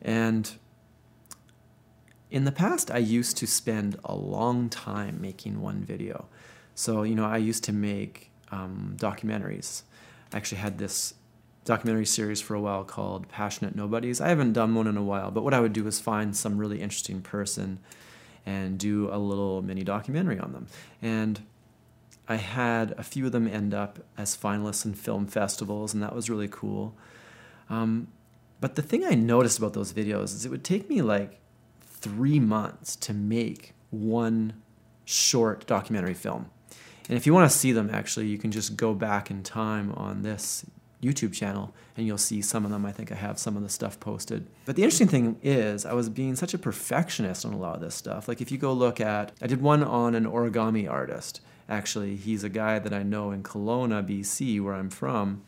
And 0.00 0.52
in 2.30 2.44
the 2.44 2.52
past 2.52 2.90
I 2.90 2.98
used 2.98 3.36
to 3.38 3.48
spend 3.48 3.98
a 4.04 4.14
long 4.14 4.68
time 4.68 5.20
making 5.20 5.60
one 5.60 5.82
video. 5.82 6.28
So, 6.76 7.02
you 7.02 7.16
know, 7.16 7.24
I 7.24 7.38
used 7.38 7.64
to 7.64 7.72
make 7.72 8.30
um, 8.52 8.96
documentaries 8.98 9.82
Actually 10.34 10.58
had 10.58 10.76
this 10.76 11.14
documentary 11.64 12.04
series 12.04 12.40
for 12.40 12.54
a 12.54 12.60
while 12.60 12.84
called 12.84 13.28
Passionate 13.28 13.74
Nobodies. 13.74 14.20
I 14.20 14.28
haven't 14.28 14.52
done 14.52 14.74
one 14.74 14.86
in 14.86 14.96
a 14.96 15.02
while, 15.02 15.30
but 15.30 15.44
what 15.44 15.54
I 15.54 15.60
would 15.60 15.72
do 15.72 15.86
is 15.86 15.98
find 16.00 16.36
some 16.36 16.58
really 16.58 16.82
interesting 16.82 17.22
person 17.22 17.78
and 18.44 18.78
do 18.78 19.08
a 19.10 19.16
little 19.16 19.62
mini 19.62 19.82
documentary 19.82 20.38
on 20.38 20.52
them. 20.52 20.66
And 21.00 21.40
I 22.28 22.36
had 22.36 22.92
a 22.98 23.02
few 23.02 23.26
of 23.26 23.32
them 23.32 23.46
end 23.46 23.74
up 23.74 23.98
as 24.18 24.36
finalists 24.36 24.84
in 24.84 24.94
film 24.94 25.26
festivals, 25.26 25.94
and 25.94 26.02
that 26.02 26.14
was 26.14 26.28
really 26.28 26.48
cool. 26.48 26.94
Um, 27.70 28.08
but 28.60 28.74
the 28.74 28.82
thing 28.82 29.04
I 29.04 29.14
noticed 29.14 29.58
about 29.58 29.72
those 29.72 29.92
videos 29.92 30.34
is 30.34 30.44
it 30.44 30.50
would 30.50 30.64
take 30.64 30.88
me 30.88 31.00
like 31.00 31.38
three 31.80 32.40
months 32.40 32.96
to 32.96 33.14
make 33.14 33.74
one 33.90 34.54
short 35.04 35.66
documentary 35.66 36.14
film. 36.14 36.50
And 37.08 37.16
if 37.16 37.26
you 37.26 37.34
want 37.34 37.50
to 37.50 37.56
see 37.56 37.72
them, 37.72 37.90
actually, 37.92 38.26
you 38.26 38.38
can 38.38 38.50
just 38.50 38.76
go 38.76 38.94
back 38.94 39.30
in 39.30 39.42
time 39.42 39.92
on 39.92 40.22
this 40.22 40.64
YouTube 41.02 41.34
channel 41.34 41.74
and 41.96 42.06
you'll 42.06 42.16
see 42.16 42.40
some 42.40 42.64
of 42.64 42.70
them. 42.70 42.86
I 42.86 42.92
think 42.92 43.12
I 43.12 43.14
have 43.14 43.38
some 43.38 43.56
of 43.56 43.62
the 43.62 43.68
stuff 43.68 44.00
posted. 44.00 44.46
But 44.64 44.76
the 44.76 44.82
interesting 44.82 45.08
thing 45.08 45.38
is, 45.42 45.84
I 45.84 45.92
was 45.92 46.08
being 46.08 46.34
such 46.34 46.54
a 46.54 46.58
perfectionist 46.58 47.44
on 47.44 47.52
a 47.52 47.58
lot 47.58 47.74
of 47.74 47.82
this 47.82 47.94
stuff. 47.94 48.26
Like, 48.26 48.40
if 48.40 48.50
you 48.50 48.56
go 48.56 48.72
look 48.72 49.00
at, 49.00 49.32
I 49.42 49.46
did 49.46 49.60
one 49.60 49.84
on 49.84 50.14
an 50.14 50.24
origami 50.24 50.90
artist. 50.90 51.40
Actually, 51.68 52.16
he's 52.16 52.42
a 52.42 52.48
guy 52.48 52.78
that 52.78 52.92
I 52.92 53.02
know 53.02 53.30
in 53.30 53.42
Kelowna, 53.42 54.06
BC, 54.06 54.62
where 54.62 54.74
I'm 54.74 54.90
from. 54.90 55.42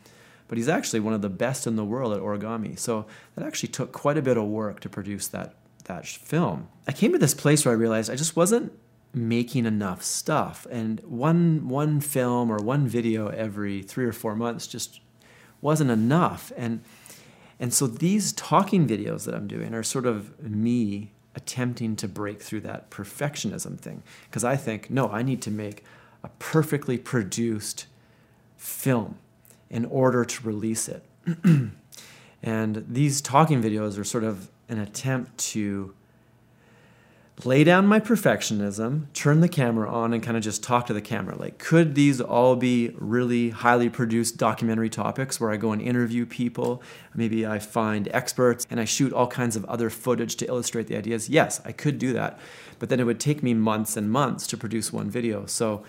but 0.47 0.57
he's 0.57 0.69
actually 0.69 0.99
one 0.99 1.13
of 1.13 1.21
the 1.21 1.29
best 1.29 1.67
in 1.67 1.75
the 1.75 1.85
world 1.85 2.13
at 2.13 2.21
origami. 2.21 2.77
So 2.77 3.05
that 3.35 3.45
actually 3.45 3.69
took 3.69 3.91
quite 3.91 4.17
a 4.17 4.21
bit 4.21 4.37
of 4.37 4.45
work 4.45 4.79
to 4.81 4.89
produce 4.89 5.27
that 5.27 5.55
that 5.85 6.05
film. 6.05 6.67
I 6.85 6.91
came 6.91 7.13
to 7.13 7.17
this 7.17 7.33
place 7.33 7.63
where 7.63 7.73
I 7.73 7.77
realized 7.77 8.11
I 8.11 8.15
just 8.15 8.35
wasn't 8.35 8.73
making 9.17 9.65
enough 9.65 10.03
stuff, 10.03 10.65
and 10.71 10.99
one 11.01 11.67
one 11.67 11.99
film 11.99 12.51
or 12.51 12.57
one 12.57 12.87
video 12.87 13.27
every 13.27 13.81
three 13.81 14.05
or 14.05 14.13
four 14.13 14.35
months 14.35 14.67
just 14.67 14.99
wasn't 15.61 15.91
enough. 15.91 16.51
And 16.55 16.81
and 17.59 17.73
so 17.73 17.87
these 17.87 18.31
talking 18.33 18.87
videos 18.87 19.25
that 19.25 19.33
I'm 19.33 19.47
doing 19.47 19.73
are 19.73 19.83
sort 19.83 20.05
of 20.05 20.41
me 20.41 21.11
attempting 21.35 21.95
to 21.95 22.07
break 22.07 22.41
through 22.41 22.61
that 22.61 22.89
perfectionism 22.89 23.79
thing 23.79 24.03
because 24.29 24.43
I 24.43 24.55
think 24.55 24.89
no, 24.89 25.09
I 25.09 25.21
need 25.21 25.41
to 25.43 25.51
make 25.51 25.83
a 26.23 26.29
perfectly 26.39 26.97
produced 26.97 27.85
film 28.57 29.17
in 29.69 29.85
order 29.85 30.25
to 30.25 30.47
release 30.47 30.89
it. 30.89 31.03
and 32.43 32.85
these 32.87 33.21
talking 33.21 33.61
videos 33.61 33.99
are 33.99 34.03
sort 34.03 34.23
of 34.23 34.49
an 34.69 34.79
attempt 34.79 35.37
to 35.37 35.93
lay 37.45 37.63
down 37.63 37.85
my 37.85 37.99
perfectionism, 37.99 39.05
turn 39.13 39.41
the 39.41 39.47
camera 39.47 39.89
on, 39.91 40.11
and 40.11 40.23
kind 40.23 40.35
of 40.35 40.43
just 40.43 40.63
talk 40.63 40.87
to 40.87 40.93
the 40.93 41.01
camera. 41.01 41.35
Like, 41.35 41.59
could 41.59 41.93
these 41.93 42.19
all 42.19 42.55
be 42.55 42.95
really 42.95 43.51
highly 43.51 43.89
produced 43.89 44.37
documentary 44.37 44.89
topics 44.89 45.39
where 45.39 45.51
I 45.51 45.57
go 45.57 45.71
and 45.71 45.81
interview 45.81 46.25
people? 46.25 46.81
Maybe 47.13 47.45
I 47.45 47.59
find 47.59 48.09
experts 48.11 48.65
and 48.71 48.79
I 48.79 48.85
shoot 48.85 49.13
all 49.13 49.27
kinds 49.27 49.55
of 49.55 49.65
other 49.65 49.89
footage 49.91 50.35
to 50.37 50.47
illustrate 50.47 50.87
the 50.87 50.97
ideas. 50.97 51.29
Yes, 51.29 51.61
I 51.63 51.73
could 51.73 51.99
do 51.99 52.11
that. 52.13 52.39
But 52.79 52.89
then 52.89 52.99
it 52.99 53.05
would 53.05 53.19
take 53.19 53.43
me 53.43 53.53
months 53.53 53.95
and 53.95 54.09
months 54.09 54.47
to 54.47 54.57
produce 54.57 54.91
one 54.91 55.09
video. 55.09 55.45
So, 55.45 55.83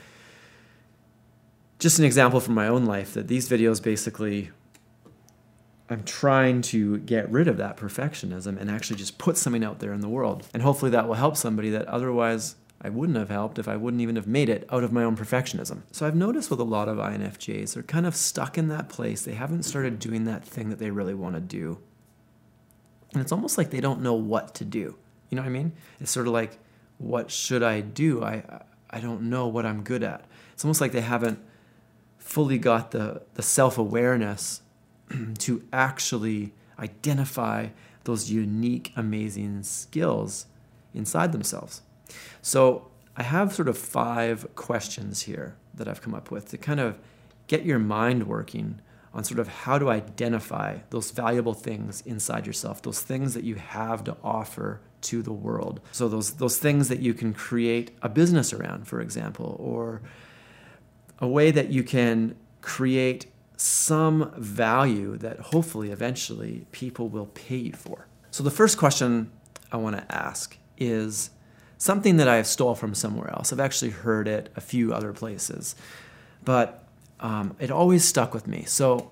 just 1.78 1.99
an 1.99 2.05
example 2.05 2.40
from 2.40 2.55
my 2.55 2.67
own 2.67 2.85
life 2.85 3.14
that 3.14 3.28
these 3.28 3.49
videos 3.49 3.83
basically 3.83 4.50
I'm 5.90 6.04
trying 6.04 6.61
to 6.62 6.99
get 6.99 7.30
rid 7.30 7.49
of 7.49 7.57
that 7.57 7.76
perfectionism 7.76 8.61
and 8.61 8.71
actually 8.71 8.97
just 8.97 9.16
put 9.16 9.37
something 9.37 9.64
out 9.64 9.78
there 9.78 9.92
in 9.92 10.00
the 10.00 10.09
world. 10.09 10.47
And 10.52 10.62
hopefully 10.62 10.90
that 10.90 11.09
will 11.09 11.14
help 11.14 11.37
somebody 11.37 11.71
that 11.71 11.87
otherwise 11.87 12.57
I 12.80 12.90
wouldn't 12.90 13.18
have 13.18 13.30
helped 13.30 13.59
if 13.59 13.66
I 13.66 13.76
wouldn't 13.76 14.02
even 14.02 14.16
have 14.16 14.26
made 14.26 14.49
it 14.49 14.68
out 14.71 14.85
of 14.85 14.92
my 14.92 15.02
own 15.02 15.16
perfectionism. 15.16 15.83
So 15.90 16.07
I've 16.07 16.14
noticed 16.14 16.50
with 16.50 16.61
a 16.61 16.64
lot 16.64 16.88
of 16.88 16.99
INFJs, 16.99 17.75
they're 17.75 17.83
kind 17.83 18.07
of 18.07 18.14
stuck 18.14 18.59
in 18.59 18.68
that 18.68 18.88
place. 18.88 19.23
They 19.23 19.35
haven't 19.35 19.62
started 19.64 19.99
doing 19.99 20.25
that 20.25 20.45
thing 20.45 20.68
that 20.68 20.78
they 20.78 20.90
really 20.90 21.14
want 21.14 21.35
to 21.35 21.40
do. 21.40 21.78
And 23.12 23.23
it's 23.23 23.33
almost 23.33 23.57
like 23.57 23.71
they 23.71 23.80
don't 23.80 24.02
know 24.02 24.14
what 24.14 24.54
to 24.57 24.64
do. 24.64 24.97
You 25.30 25.37
know 25.37 25.42
what 25.42 25.49
I 25.49 25.52
mean? 25.52 25.73
It's 26.00 26.11
sort 26.11 26.26
of 26.26 26.35
like, 26.35 26.59
what 26.99 27.30
should 27.30 27.62
I 27.62 27.80
do? 27.80 28.23
I, 28.23 28.42
I 28.90 29.00
don't 29.00 29.23
know 29.23 29.49
what 29.49 29.64
I'm 29.64 29.83
good 29.83 30.02
at. 30.02 30.25
It's 30.52 30.64
almost 30.64 30.80
like 30.80 30.92
they 30.92 31.00
haven't 31.00 31.38
fully 32.18 32.59
got 32.59 32.90
the, 32.90 33.23
the 33.35 33.42
self 33.42 33.78
awareness 33.78 34.61
to 35.38 35.62
actually 35.73 36.53
identify 36.79 37.69
those 38.05 38.31
unique, 38.31 38.93
amazing 38.97 39.62
skills 39.62 40.47
inside 40.95 41.33
themselves. 41.33 41.83
So, 42.41 42.88
I 43.17 43.25
have 43.25 43.53
sort 43.53 43.69
of 43.69 43.77
five 43.77 44.47
questions 44.55 45.23
here 45.23 45.57
that 45.75 45.88
I've 45.88 46.00
come 46.00 46.15
up 46.15 46.31
with 46.31 46.50
to 46.50 46.57
kind 46.57 46.79
of 46.79 46.99
get 47.49 47.65
your 47.65 47.81
mind 47.81 48.29
working 48.29 48.81
on 49.12 49.25
sort 49.25 49.41
of 49.41 49.49
how 49.49 49.79
to 49.79 49.91
identify 49.91 50.79
those 50.91 51.11
valuable 51.11 51.55
things 51.55 52.03
inside 52.03 52.47
yourself, 52.47 52.81
those 52.83 53.00
things 53.00 53.35
that 53.35 53.43
you 53.43 53.57
have 53.57 54.05
to 54.05 54.17
offer 54.23 54.81
to 55.00 55.23
the 55.23 55.33
world. 55.33 55.81
So 55.91 56.09
those 56.09 56.35
those 56.35 56.59
things 56.59 56.88
that 56.88 57.00
you 57.00 57.15
can 57.15 57.35
create 57.35 57.91
a 58.03 58.09
business 58.09 58.53
around, 58.53 58.87
for 58.87 59.00
example, 59.00 59.57
or 59.59 60.00
a 61.19 61.27
way 61.27 61.50
that 61.50 61.71
you 61.71 61.83
can 61.83 62.37
create 62.61 63.27
some 63.59 64.33
value 64.37 65.17
that 65.17 65.41
hopefully 65.41 65.91
eventually 65.91 66.65
people 66.71 67.09
will 67.09 67.27
pay 67.27 67.57
you 67.57 67.73
for. 67.73 68.07
So 68.31 68.45
the 68.45 68.53
first 68.53 68.79
question 68.79 69.33
I 69.73 69.77
want 69.77 69.97
to 69.97 70.15
ask 70.15 70.57
is 70.79 71.31
something 71.77 72.19
that 72.19 72.29
I 72.29 72.41
stole 72.43 72.77
from 72.77 72.95
somewhere 72.95 73.31
else. 73.31 73.53
I've 73.53 73.59
actually 73.59 73.91
heard 73.91 74.29
it 74.29 74.50
a 74.55 74.61
few 74.61 74.95
other 74.95 75.12
places, 75.12 75.75
but 76.45 76.85
um, 77.19 77.57
it 77.59 77.73
always 77.73 78.05
stuck 78.05 78.33
with 78.33 78.47
me. 78.47 78.62
So 78.65 79.11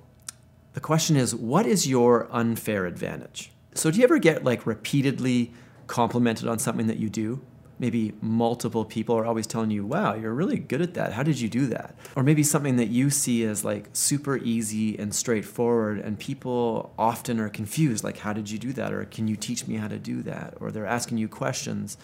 the 0.74 0.80
question 0.80 1.16
is, 1.16 1.34
what 1.34 1.66
is 1.66 1.88
your 1.88 2.28
unfair 2.30 2.86
advantage? 2.86 3.50
So 3.74 3.90
do 3.90 3.98
you 3.98 4.04
ever 4.04 4.18
get 4.18 4.44
like 4.44 4.64
repeatedly 4.64 5.52
complimented 5.88 6.46
on 6.46 6.60
something 6.60 6.86
that 6.86 6.98
you 6.98 7.10
do? 7.10 7.40
Maybe 7.78 8.12
multiple 8.20 8.84
people 8.84 9.16
are 9.16 9.26
always 9.26 9.46
telling 9.46 9.70
you, 9.70 9.84
wow, 9.84 10.14
you're 10.14 10.32
really 10.32 10.58
good 10.58 10.80
at 10.80 10.94
that. 10.94 11.12
How 11.12 11.22
did 11.22 11.40
you 11.40 11.48
do 11.48 11.66
that? 11.66 11.94
Or 12.14 12.22
maybe 12.22 12.42
something 12.42 12.76
that 12.76 12.88
you 12.88 13.10
see 13.10 13.44
as 13.44 13.64
like 13.64 13.88
super 13.92 14.36
easy 14.38 14.98
and 14.98 15.14
straightforward, 15.14 15.98
and 15.98 16.18
people 16.18 16.92
often 16.98 17.40
are 17.40 17.48
confused, 17.48 18.04
like, 18.04 18.18
how 18.18 18.32
did 18.32 18.50
you 18.50 18.58
do 18.58 18.72
that? 18.74 18.92
Or 18.92 19.04
can 19.04 19.28
you 19.28 19.36
teach 19.36 19.66
me 19.66 19.76
how 19.76 19.88
to 19.88 19.98
do 19.98 20.22
that? 20.22 20.54
Or 20.60 20.70
they're 20.70 20.86
asking 20.86 21.18
you 21.18 21.28
questions 21.28 21.96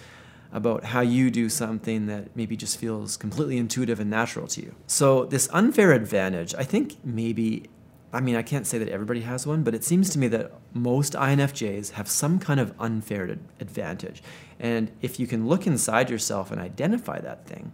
about 0.53 0.85
how 0.85 1.01
you 1.01 1.31
do 1.31 1.49
something 1.49 2.07
that 2.07 2.37
maybe 2.37 2.57
just 2.57 2.79
feels 2.79 3.17
completely 3.17 3.57
intuitive 3.57 3.99
and 3.99 4.11
natural 4.11 4.47
to 4.47 4.61
you. 4.61 4.75
So, 4.87 5.25
this 5.25 5.49
unfair 5.53 5.93
advantage, 5.93 6.55
I 6.55 6.65
think 6.65 7.03
maybe 7.03 7.71
I 8.13 8.21
mean, 8.21 8.37
I 8.37 8.43
can't 8.43 8.67
say 8.67 8.77
that 8.79 8.89
everybody 8.89 9.23
has 9.23 9.47
one, 9.47 9.63
but 9.63 9.75
it 9.75 9.85
seems 9.85 10.11
to 10.11 10.19
me 10.19 10.29
that 10.29 10.53
most 10.75 11.15
INFJs 11.15 11.93
have 11.93 12.09
some 12.09 12.39
kind 12.39 12.61
of 12.61 12.75
unfair 12.79 13.39
advantage. 13.59 14.23
And 14.61 14.91
if 15.01 15.19
you 15.19 15.27
can 15.27 15.49
look 15.49 15.67
inside 15.67 16.11
yourself 16.11 16.51
and 16.51 16.61
identify 16.61 17.21
that 17.21 17.47
thing, 17.47 17.73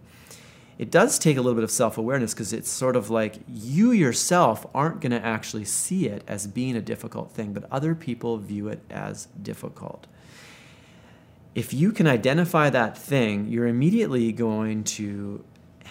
it 0.77 0.91
does 0.91 1.19
take 1.19 1.35
a 1.35 1.41
little 1.41 1.55
bit 1.55 1.65
of 1.65 1.71
self 1.71 1.97
awareness 1.97 2.33
because 2.33 2.53
it's 2.53 2.69
sort 2.69 2.95
of 2.95 3.09
like 3.09 3.39
you 3.49 3.91
yourself 3.91 4.65
aren't 4.73 5.01
going 5.01 5.11
to 5.11 5.23
actually 5.23 5.65
see 5.65 6.07
it 6.07 6.23
as 6.25 6.47
being 6.47 6.77
a 6.77 6.81
difficult 6.81 7.31
thing, 7.31 7.51
but 7.51 7.65
other 7.69 7.93
people 7.93 8.37
view 8.37 8.69
it 8.69 8.81
as 8.89 9.27
difficult. 9.41 10.07
If 11.53 11.73
you 11.73 11.91
can 11.91 12.07
identify 12.07 12.69
that 12.69 12.97
thing, 12.97 13.47
you're 13.47 13.67
immediately 13.67 14.31
going 14.31 14.85
to 14.85 15.43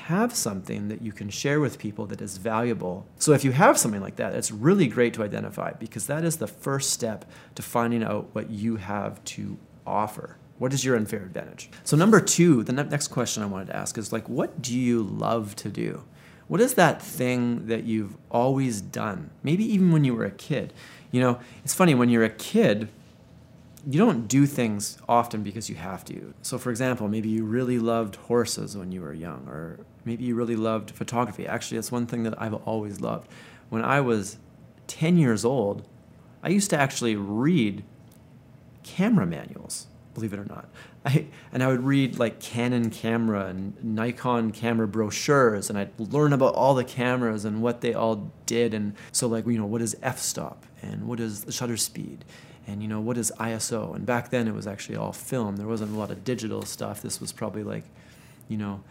have 0.08 0.34
something 0.34 0.88
that 0.88 1.02
you 1.02 1.12
can 1.12 1.28
share 1.28 1.60
with 1.60 1.78
people 1.78 2.06
that 2.06 2.22
is 2.22 2.38
valuable. 2.38 3.06
So 3.18 3.34
if 3.34 3.44
you 3.44 3.52
have 3.52 3.76
something 3.76 4.00
like 4.00 4.16
that, 4.16 4.34
it's 4.34 4.50
really 4.50 4.86
great 4.86 5.12
to 5.14 5.22
identify 5.22 5.72
because 5.72 6.06
that 6.06 6.24
is 6.24 6.38
the 6.38 6.46
first 6.46 6.88
step 6.88 7.26
to 7.56 7.60
finding 7.60 8.02
out 8.02 8.34
what 8.34 8.48
you 8.48 8.76
have 8.76 9.22
to 9.24 9.58
offer. 9.86 10.38
What 10.56 10.72
is 10.72 10.82
your 10.82 10.96
unfair 10.96 11.24
advantage? 11.24 11.68
So 11.84 11.94
number 11.94 12.22
2, 12.22 12.64
the 12.64 12.72
next 12.72 13.08
question 13.08 13.42
I 13.42 13.46
wanted 13.46 13.66
to 13.66 13.76
ask 13.76 13.98
is 13.98 14.10
like 14.10 14.26
what 14.30 14.62
do 14.62 14.74
you 14.74 15.02
love 15.02 15.54
to 15.56 15.68
do? 15.68 16.04
What 16.46 16.62
is 16.62 16.72
that 16.74 17.02
thing 17.02 17.66
that 17.66 17.84
you've 17.84 18.16
always 18.30 18.80
done? 18.80 19.28
Maybe 19.42 19.70
even 19.70 19.92
when 19.92 20.04
you 20.04 20.14
were 20.14 20.24
a 20.24 20.30
kid. 20.30 20.72
You 21.10 21.20
know, 21.20 21.38
it's 21.64 21.74
funny 21.74 21.94
when 21.94 22.08
you're 22.08 22.24
a 22.24 22.30
kid, 22.30 22.88
you 23.86 23.98
don't 23.98 24.26
do 24.26 24.46
things 24.46 24.98
often 25.08 25.42
because 25.42 25.68
you 25.70 25.76
have 25.76 26.04
to. 26.06 26.34
So, 26.42 26.58
for 26.58 26.70
example, 26.70 27.08
maybe 27.08 27.28
you 27.28 27.44
really 27.44 27.78
loved 27.78 28.16
horses 28.16 28.76
when 28.76 28.92
you 28.92 29.00
were 29.02 29.12
young, 29.12 29.46
or 29.48 29.80
Maybe 30.08 30.24
you 30.24 30.36
really 30.36 30.56
loved 30.56 30.90
photography. 30.92 31.46
Actually, 31.46 31.76
that's 31.76 31.92
one 31.92 32.06
thing 32.06 32.22
that 32.22 32.40
I've 32.40 32.54
always 32.54 33.02
loved. 33.02 33.28
When 33.68 33.84
I 33.84 34.00
was 34.00 34.38
10 34.86 35.18
years 35.18 35.44
old, 35.44 35.86
I 36.42 36.48
used 36.48 36.70
to 36.70 36.78
actually 36.80 37.14
read 37.14 37.84
camera 38.82 39.26
manuals, 39.26 39.86
believe 40.14 40.32
it 40.32 40.38
or 40.38 40.46
not. 40.46 40.70
I, 41.04 41.26
and 41.52 41.62
I 41.62 41.66
would 41.66 41.82
read 41.82 42.18
like 42.18 42.40
Canon 42.40 42.88
camera 42.88 43.48
and 43.48 43.74
Nikon 43.84 44.50
camera 44.50 44.88
brochures, 44.88 45.68
and 45.68 45.78
I'd 45.78 46.00
learn 46.00 46.32
about 46.32 46.54
all 46.54 46.74
the 46.74 46.84
cameras 46.84 47.44
and 47.44 47.60
what 47.60 47.82
they 47.82 47.92
all 47.92 48.32
did. 48.46 48.72
And 48.72 48.94
so, 49.12 49.26
like, 49.28 49.46
you 49.46 49.58
know, 49.58 49.66
what 49.66 49.82
is 49.82 49.94
f 50.02 50.18
stop 50.18 50.64
and 50.80 51.06
what 51.06 51.20
is 51.20 51.44
the 51.44 51.52
shutter 51.52 51.76
speed? 51.76 52.24
And 52.68 52.82
you 52.82 52.88
know 52.88 53.00
what 53.00 53.16
is 53.16 53.32
ISO? 53.40 53.96
And 53.96 54.04
back 54.04 54.28
then 54.28 54.46
it 54.46 54.52
was 54.52 54.66
actually 54.66 54.96
all 54.96 55.14
film. 55.14 55.56
There 55.56 55.66
wasn't 55.66 55.94
a 55.94 55.98
lot 55.98 56.10
of 56.10 56.22
digital 56.22 56.62
stuff. 56.62 57.00
This 57.00 57.18
was 57.18 57.32
probably 57.32 57.62
like, 57.62 57.84
you 58.46 58.58
know, 58.58 58.82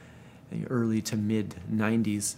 early 0.67 0.99
to 1.03 1.15
mid 1.15 1.55
90s. 1.71 2.37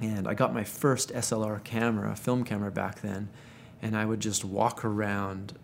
And 0.00 0.26
I 0.26 0.32
got 0.32 0.54
my 0.54 0.64
first 0.64 1.12
SLR 1.12 1.62
camera, 1.62 2.16
film 2.16 2.44
camera 2.44 2.70
back 2.70 3.02
then, 3.02 3.28
and 3.82 3.94
I 3.94 4.06
would 4.06 4.20
just 4.20 4.46
walk 4.46 4.82
around 4.82 5.58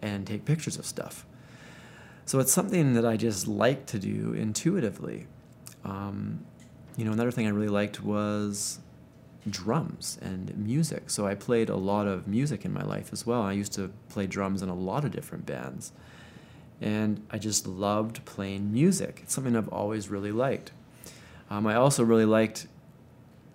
and 0.00 0.26
take 0.26 0.44
pictures 0.44 0.76
of 0.76 0.86
stuff. 0.86 1.24
So 2.26 2.40
it's 2.40 2.52
something 2.52 2.94
that 2.94 3.06
I 3.06 3.16
just 3.16 3.46
like 3.46 3.86
to 3.86 4.00
do 4.00 4.32
intuitively. 4.32 5.28
Um, 5.84 6.44
you 6.96 7.04
know, 7.04 7.12
another 7.12 7.30
thing 7.30 7.46
I 7.46 7.50
really 7.50 7.68
liked 7.68 8.02
was 8.02 8.80
drums 9.48 10.18
and 10.22 10.56
music. 10.56 11.10
So 11.10 11.26
I 11.26 11.34
played 11.34 11.68
a 11.68 11.76
lot 11.76 12.06
of 12.06 12.26
music 12.26 12.64
in 12.64 12.72
my 12.72 12.82
life 12.82 13.10
as 13.12 13.26
well. 13.26 13.42
I 13.42 13.52
used 13.52 13.72
to 13.74 13.92
play 14.08 14.26
drums 14.26 14.62
in 14.62 14.68
a 14.68 14.74
lot 14.74 15.04
of 15.04 15.10
different 15.10 15.46
bands 15.46 15.92
and 16.80 17.24
I 17.30 17.38
just 17.38 17.66
loved 17.66 18.24
playing 18.24 18.72
music. 18.72 19.20
It's 19.22 19.34
something 19.34 19.56
I've 19.56 19.68
always 19.68 20.08
really 20.08 20.32
liked. 20.32 20.72
Um, 21.50 21.66
I 21.66 21.76
also 21.76 22.04
really 22.04 22.24
liked 22.24 22.66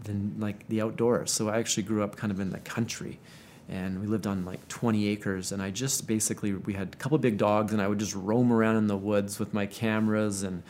the 0.03 0.15
like 0.38 0.67
the 0.69 0.81
outdoors. 0.81 1.31
So 1.31 1.50
I 1.50 1.60
actually 1.60 1.84
grew 1.84 2.03
up 2.03 2.15
kind 2.15 2.31
of 2.31 2.39
in 2.39 2.50
the 2.50 2.60
country, 2.60 3.19
and 3.67 4.00
we 4.00 4.08
lived 4.08 4.25
on 4.25 4.46
like 4.46 4.67
20 4.67 5.08
acres. 5.08 5.51
And 5.51 5.62
I 5.62 5.69
just 5.69 6.08
basically 6.08 6.53
we 6.53 6.74
had 6.74 6.89
a 6.93 6.98
couple 6.98 7.17
big 7.17 7.38
dogs, 7.38 7.74
and 7.74 7.81
I 7.81 7.88
would 7.88 8.00
just 8.00 8.15
roam 8.15 8.51
around 8.51 8.77
in 8.77 8.88
the 8.88 8.98
woods 8.98 9.38
with 9.39 9.53
my 9.53 9.65
cameras, 9.65 10.43
and 10.43 10.63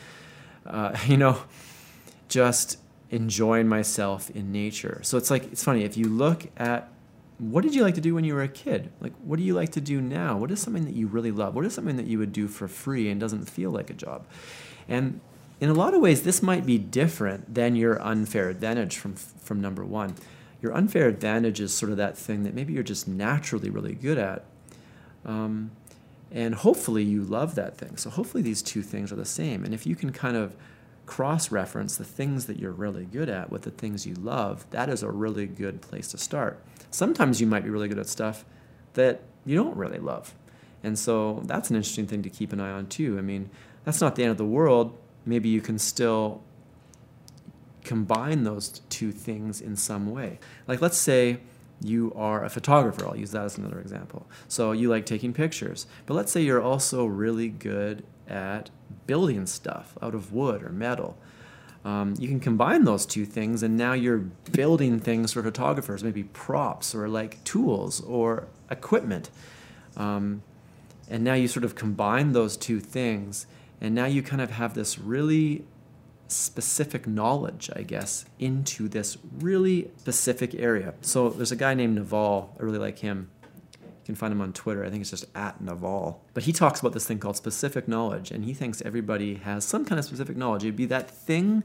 uh, 0.66 0.98
you 1.08 1.18
know, 1.18 1.42
just 2.28 2.78
enjoying 3.12 3.68
myself 3.68 4.30
in 4.32 4.52
nature. 4.52 5.00
So 5.04 5.18
it's 5.18 5.32
like 5.32 5.52
it's 5.52 5.64
funny 5.64 5.84
if 5.84 5.98
you 5.98 6.06
look 6.06 6.48
at 6.58 6.90
what 7.38 7.64
did 7.64 7.74
you 7.74 7.84
like 7.84 7.96
to 7.96 8.02
do 8.02 8.16
when 8.16 8.24
you 8.24 8.34
were 8.34 8.44
a 8.44 8.50
kid? 8.50 8.92
Like 9.00 9.14
what 9.24 9.38
do 9.38 9.44
you 9.44 9.54
like 9.54 9.72
to 9.74 9.82
do 9.82 10.02
now? 10.02 10.38
What 10.38 10.52
is 10.52 10.62
something 10.62 10.86
that 10.86 10.96
you 10.96 11.08
really 11.08 11.32
love? 11.32 11.56
What 11.56 11.66
is 11.66 11.74
something 11.74 11.98
that 11.98 12.06
you 12.06 12.20
would 12.20 12.34
do 12.34 12.48
for 12.48 12.68
free 12.68 13.10
and 13.10 13.20
doesn't 13.20 13.46
feel 13.46 13.72
like 13.72 13.90
a 13.90 13.94
job? 13.94 14.26
And 14.88 15.22
in 15.60 15.70
a 15.70 15.74
lot 15.74 15.94
of 15.94 16.02
ways 16.02 16.24
this 16.24 16.42
might 16.42 16.66
be 16.66 16.78
different 16.78 17.54
than 17.54 17.76
your 17.76 18.02
unfair 18.02 18.50
advantage 18.50 18.98
from 18.98 19.16
from 19.16 19.62
number 19.62 19.84
1. 19.84 20.16
Your 20.62 20.76
unfair 20.76 21.08
advantage 21.08 21.62
is 21.62 21.74
sort 21.74 21.92
of 21.92 21.98
that 21.98 22.18
thing 22.18 22.44
that 22.44 22.54
maybe 22.54 22.74
you're 22.74 22.84
just 22.84 23.08
naturally 23.08 23.70
really 23.70 23.94
good 23.94 24.18
at. 24.18 24.44
Um, 25.26 25.72
and 26.32 26.54
hopefully 26.54 27.04
you 27.04 27.24
love 27.24 27.56
that 27.56 27.78
thing. 27.78 27.98
So 27.98 28.10
hopefully 28.10 28.44
these 28.44 28.62
two 28.62 28.82
things 28.82 29.12
are 29.12 29.16
the 29.16 29.26
same. 29.26 29.64
And 29.64 29.74
if 29.74 29.88
you 29.88 29.96
can 29.96 30.12
kind 30.12 30.36
of 30.36 30.56
cross 31.10 31.52
reference 31.52 31.98
the 31.98 32.04
things 32.04 32.46
that 32.46 32.60
you're 32.60 32.72
really 32.72 33.04
good 33.04 33.30
at 33.30 33.50
with 33.50 33.64
the 33.64 33.72
things 33.72 34.06
you 34.06 34.14
love, 34.14 34.64
that 34.70 34.90
is 34.90 35.02
a 35.02 35.10
really 35.10 35.48
good 35.48 35.82
place 35.82 36.10
to 36.10 36.20
start. 36.20 36.64
Sometimes 36.92 37.42
you 37.42 37.48
might 37.48 37.64
be 37.64 37.72
really 37.72 37.88
good 37.88 37.98
at 37.98 38.08
stuff 38.08 38.46
that 38.94 39.22
you 39.44 39.56
don't 39.56 39.76
really 39.76 39.98
love. 39.98 40.36
And 40.84 41.00
so 41.00 41.42
that's 41.46 41.72
an 41.72 41.76
interesting 41.76 42.06
thing 42.06 42.22
to 42.22 42.30
keep 42.30 42.54
an 42.54 42.60
eye 42.60 42.70
on 42.70 42.86
too. 42.86 43.18
I 43.18 43.22
mean, 43.22 43.50
that's 43.86 44.00
not 44.00 44.16
the 44.16 44.22
end 44.22 44.30
of 44.30 44.38
the 44.38 44.46
world. 44.46 44.96
Maybe 45.26 45.50
you 45.50 45.62
can 45.62 45.80
still 45.80 46.44
combine 47.84 48.44
those 48.44 48.84
two 48.90 49.12
things 49.12 49.62
in 49.62 49.76
some 49.76 50.12
way. 50.12 50.38
Like, 50.68 50.80
let's 50.80 50.98
say 50.98 51.40
you 51.82 52.14
are 52.16 52.46
a 52.46 52.50
photographer. 52.50 53.08
I'll 53.08 53.18
use 53.18 53.32
that 53.32 53.46
as 53.46 53.58
another 53.58 53.80
example. 53.80 54.28
So 54.48 54.74
you 54.74 54.90
like 54.90 55.08
taking 55.08 55.34
pictures, 55.34 55.88
but 56.06 56.14
let's 56.14 56.32
say 56.32 56.42
you're 56.42 56.62
also 56.62 57.08
really 57.08 57.50
good 57.50 58.04
at 58.30 58.70
building 59.08 59.46
stuff 59.46 59.98
out 60.02 60.14
of 60.14 60.32
wood 60.32 60.64
or 60.64 60.70
metal. 60.70 61.18
Um, 61.84 62.16
you 62.20 62.28
can 62.28 62.40
combine 62.40 62.84
those 62.84 63.06
two 63.06 63.26
things, 63.26 63.64
and 63.64 63.78
now 63.78 63.94
you're 63.94 64.26
building 64.52 65.00
things 65.00 65.34
for 65.34 65.42
photographers, 65.42 66.04
maybe 66.04 66.24
props 66.24 66.94
or 66.94 67.08
like 67.08 67.44
tools 67.44 68.02
or 68.02 68.48
equipment. 68.70 69.30
Um, 69.96 70.44
and 71.10 71.24
now 71.24 71.34
you 71.34 71.48
sort 71.48 71.64
of 71.64 71.76
combine 71.76 72.34
those 72.34 72.58
two 72.58 72.80
things, 72.80 73.48
and 73.82 73.96
now 73.96 74.06
you 74.06 74.22
kind 74.22 74.42
of 74.42 74.52
have 74.52 74.74
this 74.74 75.00
really 75.00 75.64
specific 76.28 77.08
knowledge, 77.08 77.70
I 77.76 77.82
guess, 77.82 78.26
into 78.38 78.88
this 78.88 79.18
really 79.40 79.90
specific 79.98 80.54
area. 80.54 80.94
So 81.02 81.30
there's 81.30 81.52
a 81.52 81.56
guy 81.56 81.74
named 81.74 81.96
Naval. 81.96 82.56
I 82.60 82.64
really 82.64 82.78
like 82.78 83.00
him. 83.00 83.32
Can 84.10 84.16
find 84.16 84.32
him 84.32 84.42
on 84.42 84.54
Twitter. 84.54 84.84
I 84.84 84.90
think 84.90 85.02
it's 85.02 85.12
just 85.12 85.28
at 85.36 85.62
Naval. 85.62 86.24
But 86.34 86.42
he 86.42 86.52
talks 86.52 86.80
about 86.80 86.94
this 86.94 87.06
thing 87.06 87.20
called 87.20 87.38
specific 87.38 87.88
knowledge, 87.88 88.32
and 88.32 88.44
he 88.44 88.56
thinks 88.56 88.82
everybody 88.82 89.36
has 89.36 89.64
some 89.64 89.86
kind 89.86 90.00
of 90.00 90.06
specific 90.06 90.36
knowledge. 90.36 90.64
It'd 90.64 90.76
be 90.76 90.88
that 90.88 91.12
thing 91.12 91.62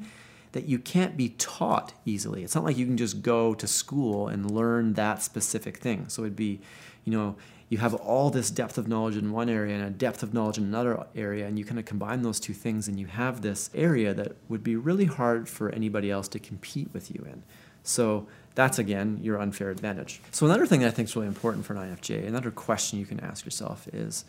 that 0.53 0.67
you 0.67 0.79
can't 0.79 1.17
be 1.17 1.31
taught 1.31 1.95
easily. 2.05 2.45
It's 2.45 2.55
not 2.55 2.63
like 2.63 2.77
you 2.77 2.85
can 2.85 2.99
just 2.99 3.23
go 3.23 3.55
to 3.55 3.67
school 3.67 4.29
and 4.29 4.51
learn 4.51 4.93
that 4.93 5.23
specific 5.23 5.79
thing. 5.79 6.11
So 6.11 6.21
it'd 6.21 6.37
be, 6.37 6.61
you 7.07 7.13
know, 7.17 7.37
you 7.71 7.79
have 7.79 7.95
all 7.95 8.29
this 8.29 8.51
depth 8.51 8.77
of 8.77 8.89
knowledge 8.89 9.17
in 9.17 9.33
one 9.33 9.49
area 9.49 9.75
and 9.75 9.85
a 9.87 9.89
depth 9.89 10.23
of 10.23 10.35
knowledge 10.35 10.59
in 10.59 10.65
another 10.65 11.07
area, 11.17 11.47
and 11.47 11.59
you 11.59 11.65
kind 11.65 11.79
of 11.79 11.87
combine 11.87 12.21
those 12.21 12.39
two 12.39 12.53
things, 12.53 12.89
and 12.89 13.01
you 13.01 13.07
have 13.07 13.41
this 13.41 13.71
area 13.75 14.13
that 14.13 14.37
would 14.51 14.63
be 14.63 14.77
really 14.77 15.07
hard 15.07 15.49
for 15.49 15.71
anybody 15.71 16.11
else 16.11 16.29
to 16.29 16.39
compete 16.39 16.91
with 16.93 17.11
you 17.11 17.25
in. 17.25 17.43
So 17.83 18.27
that's 18.55 18.79
again 18.79 19.19
your 19.23 19.41
unfair 19.41 19.71
advantage. 19.71 20.21
So 20.31 20.47
another 20.47 20.67
thing 20.67 20.81
that 20.81 20.89
I 20.89 20.91
think 20.91 21.09
is 21.09 21.17
really 21.17 21.29
important 21.29 21.67
for 21.67 21.75
an 21.75 21.97
INFJ, 21.97 22.27
another 22.27 22.51
question 22.51 22.99
you 22.99 23.07
can 23.07 23.21
ask 23.21 23.45
yourself 23.45 23.89
is, 23.93 24.25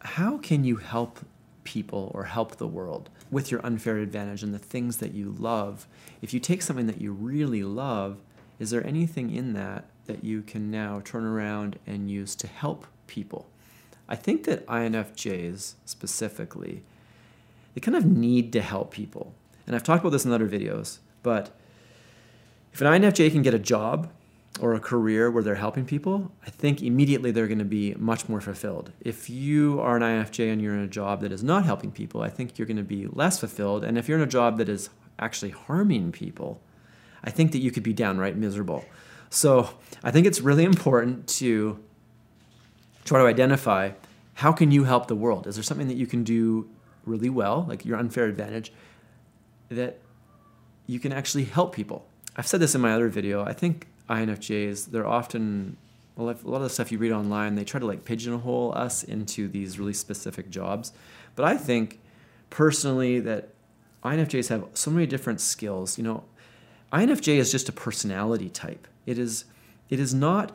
how 0.00 0.38
can 0.38 0.64
you 0.64 0.76
help 0.76 1.20
people 1.64 2.10
or 2.14 2.24
help 2.24 2.56
the 2.56 2.66
world 2.66 3.08
with 3.30 3.50
your 3.50 3.64
unfair 3.64 3.98
advantage 3.98 4.42
and 4.42 4.52
the 4.52 4.58
things 4.58 4.98
that 4.98 5.14
you 5.14 5.34
love? 5.38 5.86
If 6.20 6.34
you 6.34 6.40
take 6.40 6.62
something 6.62 6.86
that 6.86 7.00
you 7.00 7.12
really 7.12 7.62
love, 7.62 8.20
is 8.58 8.70
there 8.70 8.86
anything 8.86 9.34
in 9.34 9.52
that 9.54 9.84
that 10.06 10.24
you 10.24 10.42
can 10.42 10.70
now 10.70 11.00
turn 11.04 11.24
around 11.24 11.78
and 11.86 12.10
use 12.10 12.34
to 12.36 12.46
help 12.46 12.86
people. 13.06 13.46
I 14.08 14.16
think 14.16 14.44
that 14.44 14.66
INFJs 14.66 15.74
specifically, 15.86 16.82
they 17.74 17.80
kind 17.80 17.96
of 17.96 18.06
need 18.06 18.52
to 18.52 18.60
help 18.60 18.92
people. 18.92 19.34
And 19.66 19.74
I've 19.74 19.82
talked 19.82 20.02
about 20.02 20.10
this 20.10 20.24
in 20.24 20.32
other 20.32 20.48
videos, 20.48 20.98
but 21.22 21.56
if 22.74 22.80
an 22.80 22.88
INFJ 22.88 23.30
can 23.30 23.42
get 23.42 23.54
a 23.54 23.58
job 23.58 24.10
or 24.60 24.74
a 24.74 24.80
career 24.80 25.30
where 25.30 25.44
they're 25.44 25.54
helping 25.54 25.84
people, 25.84 26.32
I 26.44 26.50
think 26.50 26.82
immediately 26.82 27.30
they're 27.30 27.46
going 27.46 27.60
to 27.60 27.64
be 27.64 27.94
much 27.94 28.28
more 28.28 28.40
fulfilled. 28.40 28.90
If 29.00 29.30
you 29.30 29.80
are 29.80 29.96
an 29.96 30.02
INFJ 30.02 30.52
and 30.52 30.60
you're 30.60 30.74
in 30.74 30.80
a 30.80 30.88
job 30.88 31.20
that 31.20 31.30
is 31.30 31.44
not 31.44 31.64
helping 31.64 31.92
people, 31.92 32.20
I 32.20 32.30
think 32.30 32.58
you're 32.58 32.66
going 32.66 32.76
to 32.76 32.82
be 32.82 33.06
less 33.06 33.38
fulfilled. 33.38 33.84
And 33.84 33.96
if 33.96 34.08
you're 34.08 34.18
in 34.18 34.24
a 34.24 34.30
job 34.30 34.58
that 34.58 34.68
is 34.68 34.90
actually 35.20 35.52
harming 35.52 36.10
people, 36.10 36.60
I 37.22 37.30
think 37.30 37.52
that 37.52 37.58
you 37.58 37.70
could 37.70 37.84
be 37.84 37.92
downright 37.92 38.36
miserable. 38.36 38.84
So 39.30 39.70
I 40.02 40.10
think 40.10 40.26
it's 40.26 40.40
really 40.40 40.64
important 40.64 41.28
to 41.38 41.78
try 43.04 43.20
to 43.20 43.26
identify 43.26 43.92
how 44.34 44.50
can 44.50 44.72
you 44.72 44.82
help 44.82 45.06
the 45.06 45.14
world? 45.14 45.46
Is 45.46 45.54
there 45.54 45.62
something 45.62 45.86
that 45.86 45.96
you 45.96 46.08
can 46.08 46.24
do 46.24 46.68
really 47.04 47.30
well, 47.30 47.66
like 47.68 47.84
your 47.84 47.98
unfair 47.98 48.24
advantage, 48.24 48.72
that 49.68 50.00
you 50.88 50.98
can 50.98 51.12
actually 51.12 51.44
help 51.44 51.72
people? 51.72 52.08
I've 52.36 52.46
said 52.46 52.60
this 52.60 52.74
in 52.74 52.80
my 52.80 52.92
other 52.92 53.08
video. 53.08 53.44
I 53.44 53.52
think 53.52 53.86
INFJs, 54.10 54.86
they're 54.86 55.06
often, 55.06 55.76
a 56.16 56.22
lot 56.22 56.36
of 56.44 56.62
the 56.62 56.70
stuff 56.70 56.90
you 56.90 56.98
read 56.98 57.12
online, 57.12 57.54
they 57.54 57.64
try 57.64 57.80
to 57.80 57.86
like 57.86 58.04
pigeonhole 58.04 58.72
us 58.76 59.02
into 59.02 59.48
these 59.48 59.78
really 59.78 59.92
specific 59.92 60.50
jobs. 60.50 60.92
But 61.36 61.44
I 61.44 61.56
think 61.56 62.00
personally 62.50 63.20
that 63.20 63.50
INFJs 64.04 64.48
have 64.48 64.66
so 64.74 64.90
many 64.90 65.06
different 65.06 65.40
skills. 65.40 65.96
You 65.96 66.04
know, 66.04 66.24
INFJ 66.92 67.36
is 67.36 67.50
just 67.50 67.68
a 67.68 67.72
personality 67.72 68.48
type. 68.48 68.86
It 69.06 69.18
is, 69.18 69.44
it 69.88 70.00
is 70.00 70.12
not 70.12 70.52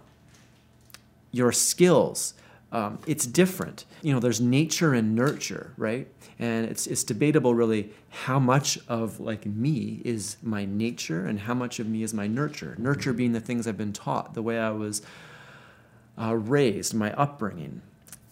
your 1.31 1.51
skills. 1.51 2.33
Um, 2.71 2.99
it's 3.07 3.25
different. 3.25 3.85
You 4.01 4.13
know, 4.13 4.19
there's 4.19 4.39
nature 4.39 4.93
and 4.93 5.15
nurture, 5.15 5.73
right? 5.77 6.07
And 6.37 6.67
it's 6.67 6.85
it's 6.87 7.03
debatable, 7.03 7.55
really, 7.55 7.91
how 8.09 8.39
much 8.39 8.77
of 8.87 9.19
like 9.19 9.45
me 9.45 10.01
is 10.05 10.37
my 10.43 10.65
nature 10.65 11.25
and 11.25 11.39
how 11.39 11.53
much 11.53 11.79
of 11.79 11.87
me 11.87 12.03
is 12.03 12.13
my 12.13 12.27
nurture. 12.27 12.75
Nurture 12.77 13.13
being 13.13 13.33
the 13.33 13.39
things 13.39 13.67
I've 13.67 13.77
been 13.77 13.93
taught, 13.93 14.35
the 14.35 14.43
way 14.43 14.59
I 14.59 14.69
was 14.69 15.01
uh, 16.21 16.35
raised, 16.35 16.93
my 16.93 17.11
upbringing, 17.13 17.81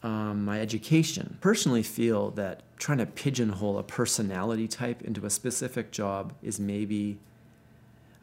um, 0.03 0.45
my 0.45 0.61
education. 0.61 1.37
Personally, 1.41 1.83
feel 1.83 2.31
that 2.31 2.61
trying 2.77 2.99
to 2.99 3.07
pigeonhole 3.07 3.79
a 3.79 3.83
personality 3.83 4.67
type 4.67 5.01
into 5.01 5.25
a 5.25 5.29
specific 5.29 5.91
job 5.91 6.33
is 6.43 6.59
maybe 6.59 7.17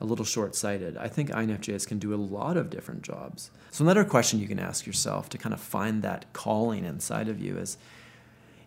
a 0.01 0.05
little 0.05 0.25
short 0.25 0.55
sighted. 0.55 0.97
I 0.97 1.09
think 1.09 1.31
INFJs 1.31 1.87
can 1.87 1.99
do 1.99 2.15
a 2.15 2.17
lot 2.17 2.57
of 2.57 2.71
different 2.71 3.03
jobs. 3.03 3.51
So, 3.71 3.85
another 3.85 4.05
question 4.05 4.41
you 4.41 4.49
can 4.49 4.59
ask 4.59 4.87
yourself 4.87 5.29
to 5.31 5.39
kind 5.39 5.55
of 5.55 5.61
find 5.61 6.03
that 6.03 6.33
calling 6.33 6.85
inside 6.85 7.29
of 7.29 7.41
you 7.41 7.57
is 7.57 7.77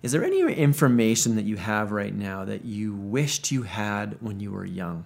Is 0.04 0.12
there 0.12 0.24
any 0.24 0.42
information 0.42 1.36
that 1.36 1.46
you 1.46 1.58
have 1.58 1.92
right 1.92 2.14
now 2.14 2.46
that 2.46 2.66
you 2.66 2.94
wished 2.94 3.52
you 3.52 3.64
had 3.64 4.18
when 4.22 4.40
you 4.40 4.52
were 4.52 4.66
young? 4.66 5.06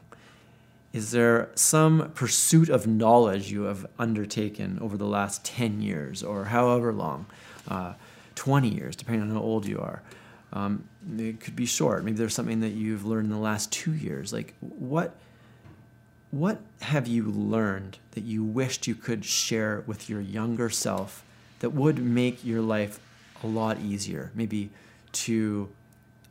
Is 0.93 1.11
there 1.11 1.49
some 1.55 2.11
pursuit 2.13 2.69
of 2.69 2.85
knowledge 2.85 3.49
you 3.49 3.63
have 3.63 3.85
undertaken 3.97 4.77
over 4.81 4.97
the 4.97 5.05
last 5.05 5.45
10 5.45 5.81
years 5.81 6.21
or 6.21 6.45
however 6.45 6.91
long, 6.91 7.27
uh, 7.69 7.93
20 8.35 8.67
years, 8.67 8.95
depending 8.97 9.21
on 9.21 9.29
how 9.29 9.41
old 9.41 9.65
you 9.65 9.79
are? 9.79 10.01
Um, 10.51 10.83
it 11.17 11.39
could 11.39 11.55
be 11.55 11.65
short. 11.65 12.03
Maybe 12.03 12.17
there's 12.17 12.33
something 12.33 12.59
that 12.59 12.71
you've 12.71 13.05
learned 13.05 13.27
in 13.27 13.31
the 13.31 13.37
last 13.37 13.71
two 13.71 13.93
years. 13.93 14.33
Like, 14.33 14.53
what 14.59 15.15
what 16.31 16.61
have 16.81 17.07
you 17.07 17.25
learned 17.25 17.97
that 18.11 18.23
you 18.23 18.43
wished 18.43 18.87
you 18.87 18.95
could 18.95 19.25
share 19.25 19.83
with 19.85 20.09
your 20.09 20.21
younger 20.21 20.69
self 20.69 21.23
that 21.59 21.71
would 21.71 21.99
make 21.99 22.43
your 22.43 22.61
life 22.61 22.99
a 23.43 23.47
lot 23.47 23.79
easier? 23.79 24.31
Maybe 24.33 24.71
to 25.11 25.69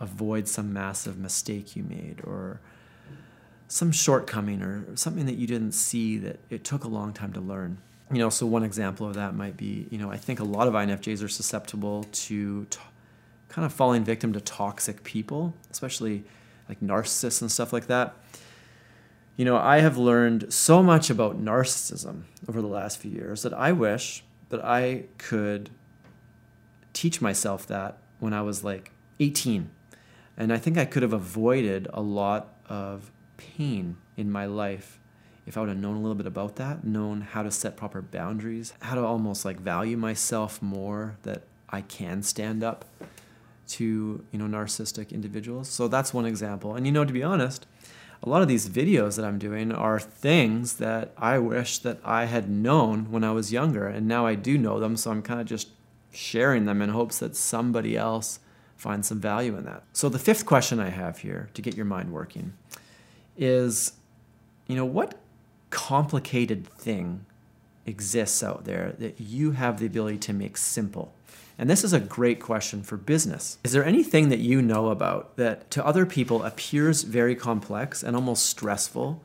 avoid 0.00 0.48
some 0.48 0.72
massive 0.72 1.18
mistake 1.18 1.76
you 1.76 1.82
made 1.82 2.22
or 2.24 2.60
some 3.68 3.92
shortcoming 3.92 4.62
or 4.62 4.84
something 4.96 5.26
that 5.26 5.36
you 5.36 5.46
didn't 5.46 5.72
see 5.72 6.16
that 6.18 6.40
it 6.48 6.64
took 6.64 6.84
a 6.84 6.88
long 6.88 7.12
time 7.12 7.32
to 7.34 7.40
learn. 7.40 7.78
You 8.10 8.18
know, 8.18 8.30
so 8.30 8.46
one 8.46 8.64
example 8.64 9.06
of 9.06 9.14
that 9.14 9.36
might 9.36 9.56
be, 9.56 9.86
you 9.90 9.98
know, 9.98 10.10
I 10.10 10.16
think 10.16 10.40
a 10.40 10.44
lot 10.44 10.66
of 10.66 10.74
INFJs 10.74 11.22
are 11.22 11.28
susceptible 11.28 12.04
to 12.04 12.64
t- 12.64 12.80
kind 13.48 13.64
of 13.64 13.72
falling 13.72 14.02
victim 14.02 14.32
to 14.32 14.40
toxic 14.40 15.04
people, 15.04 15.54
especially 15.70 16.24
like 16.68 16.80
narcissists 16.80 17.42
and 17.42 17.52
stuff 17.52 17.72
like 17.72 17.86
that. 17.86 18.16
You 19.40 19.46
know, 19.46 19.57
I 19.57 19.79
have 19.81 19.96
learned 19.96 20.53
so 20.53 20.83
much 20.83 21.09
about 21.09 21.42
narcissism 21.42 22.24
over 22.46 22.61
the 22.61 22.68
last 22.68 22.98
few 22.98 23.11
years 23.11 23.40
that 23.40 23.55
I 23.55 23.72
wish 23.72 24.22
that 24.50 24.62
I 24.62 25.05
could 25.16 25.70
teach 26.92 27.22
myself 27.22 27.66
that 27.68 27.96
when 28.18 28.35
I 28.35 28.42
was 28.42 28.64
like 28.64 28.90
18. 29.18 29.70
And 30.37 30.53
I 30.53 30.59
think 30.59 30.76
I 30.76 30.85
could 30.85 31.03
have 31.03 31.14
avoided 31.14 31.88
a 31.94 32.03
lot 32.03 32.55
of 32.68 33.11
pain 33.38 33.96
in 34.14 34.31
my 34.31 34.44
life 34.44 35.00
if 35.46 35.57
I 35.57 35.61
would 35.61 35.70
have 35.70 35.79
known 35.79 35.96
a 35.96 36.00
little 36.00 36.16
bit 36.16 36.26
about 36.26 36.57
that, 36.57 36.85
known 36.85 37.22
how 37.22 37.42
to 37.42 37.50
set 37.50 37.79
proper 37.79 38.03
boundaries, 38.03 38.74
how 38.83 38.94
to 38.94 39.03
almost 39.03 39.46
like 39.46 39.59
value 39.59 39.96
myself 39.96 40.61
more 40.61 41.16
that 41.22 41.44
I 41.70 41.81
can 41.81 42.22
stand 42.22 42.62
up 42.62 42.85
to, 43.68 44.22
you 44.33 44.38
know, 44.38 44.44
narcissistic 44.44 45.12
individuals. 45.12 45.70
So 45.70 45.88
that's 45.88 46.12
one 46.12 46.26
example. 46.26 46.74
And 46.74 46.85
you 46.85 46.92
know, 46.92 47.07
to 47.07 47.12
be 47.14 47.22
honest, 47.22 47.64
a 48.22 48.28
lot 48.28 48.42
of 48.42 48.48
these 48.48 48.68
videos 48.68 49.16
that 49.16 49.24
I'm 49.24 49.38
doing 49.38 49.72
are 49.72 49.98
things 49.98 50.74
that 50.74 51.12
I 51.16 51.38
wish 51.38 51.78
that 51.78 51.98
I 52.04 52.26
had 52.26 52.50
known 52.50 53.11
when 53.11 53.24
I 53.24 53.33
was 53.33 53.52
younger, 53.52 53.87
and 53.87 54.06
now 54.06 54.26
I 54.26 54.35
do 54.35 54.59
know 54.59 54.78
them, 54.78 54.96
so 54.96 55.11
I'm 55.11 55.22
kind 55.22 55.40
of 55.40 55.46
just 55.46 55.68
sharing 56.12 56.66
them 56.66 56.83
in 56.83 56.90
hopes 56.90 57.18
that 57.20 57.37
somebody 57.37 57.96
else 57.96 58.40
finds 58.76 59.09
some 59.09 59.20
value 59.20 59.56
in 59.56 59.64
that. 59.64 59.85
So 59.92 60.09
the 60.09 60.18
fifth 60.18 60.44
question 60.44 60.80
I 60.80 60.90
have 60.90 61.18
here 61.18 61.48
to 61.54 61.62
get 61.62 61.76
your 61.76 61.87
mind 61.87 62.12
working 62.12 62.52
is, 63.37 63.92
you 64.66 64.76
know, 64.76 64.85
what 64.85 65.14
complicated 65.70 66.66
thing 66.66 67.24
exists 67.87 68.42
out 68.42 68.64
there 68.64 68.94
that 68.98 69.20
you 69.20 69.52
have 69.52 69.78
the 69.78 69.87
ability 69.87 70.18
to 70.18 70.33
make 70.33 70.56
simple? 70.56 71.12
And 71.60 71.68
this 71.68 71.84
is 71.84 71.92
a 71.92 72.00
great 72.00 72.40
question 72.40 72.82
for 72.82 72.96
business. 72.96 73.58
Is 73.62 73.72
there 73.72 73.84
anything 73.84 74.30
that 74.30 74.38
you 74.38 74.62
know 74.62 74.88
about 74.88 75.36
that 75.36 75.70
to 75.72 75.84
other 75.84 76.06
people 76.06 76.42
appears 76.42 77.02
very 77.02 77.34
complex 77.34 78.02
and 78.02 78.16
almost 78.16 78.46
stressful? 78.46 79.22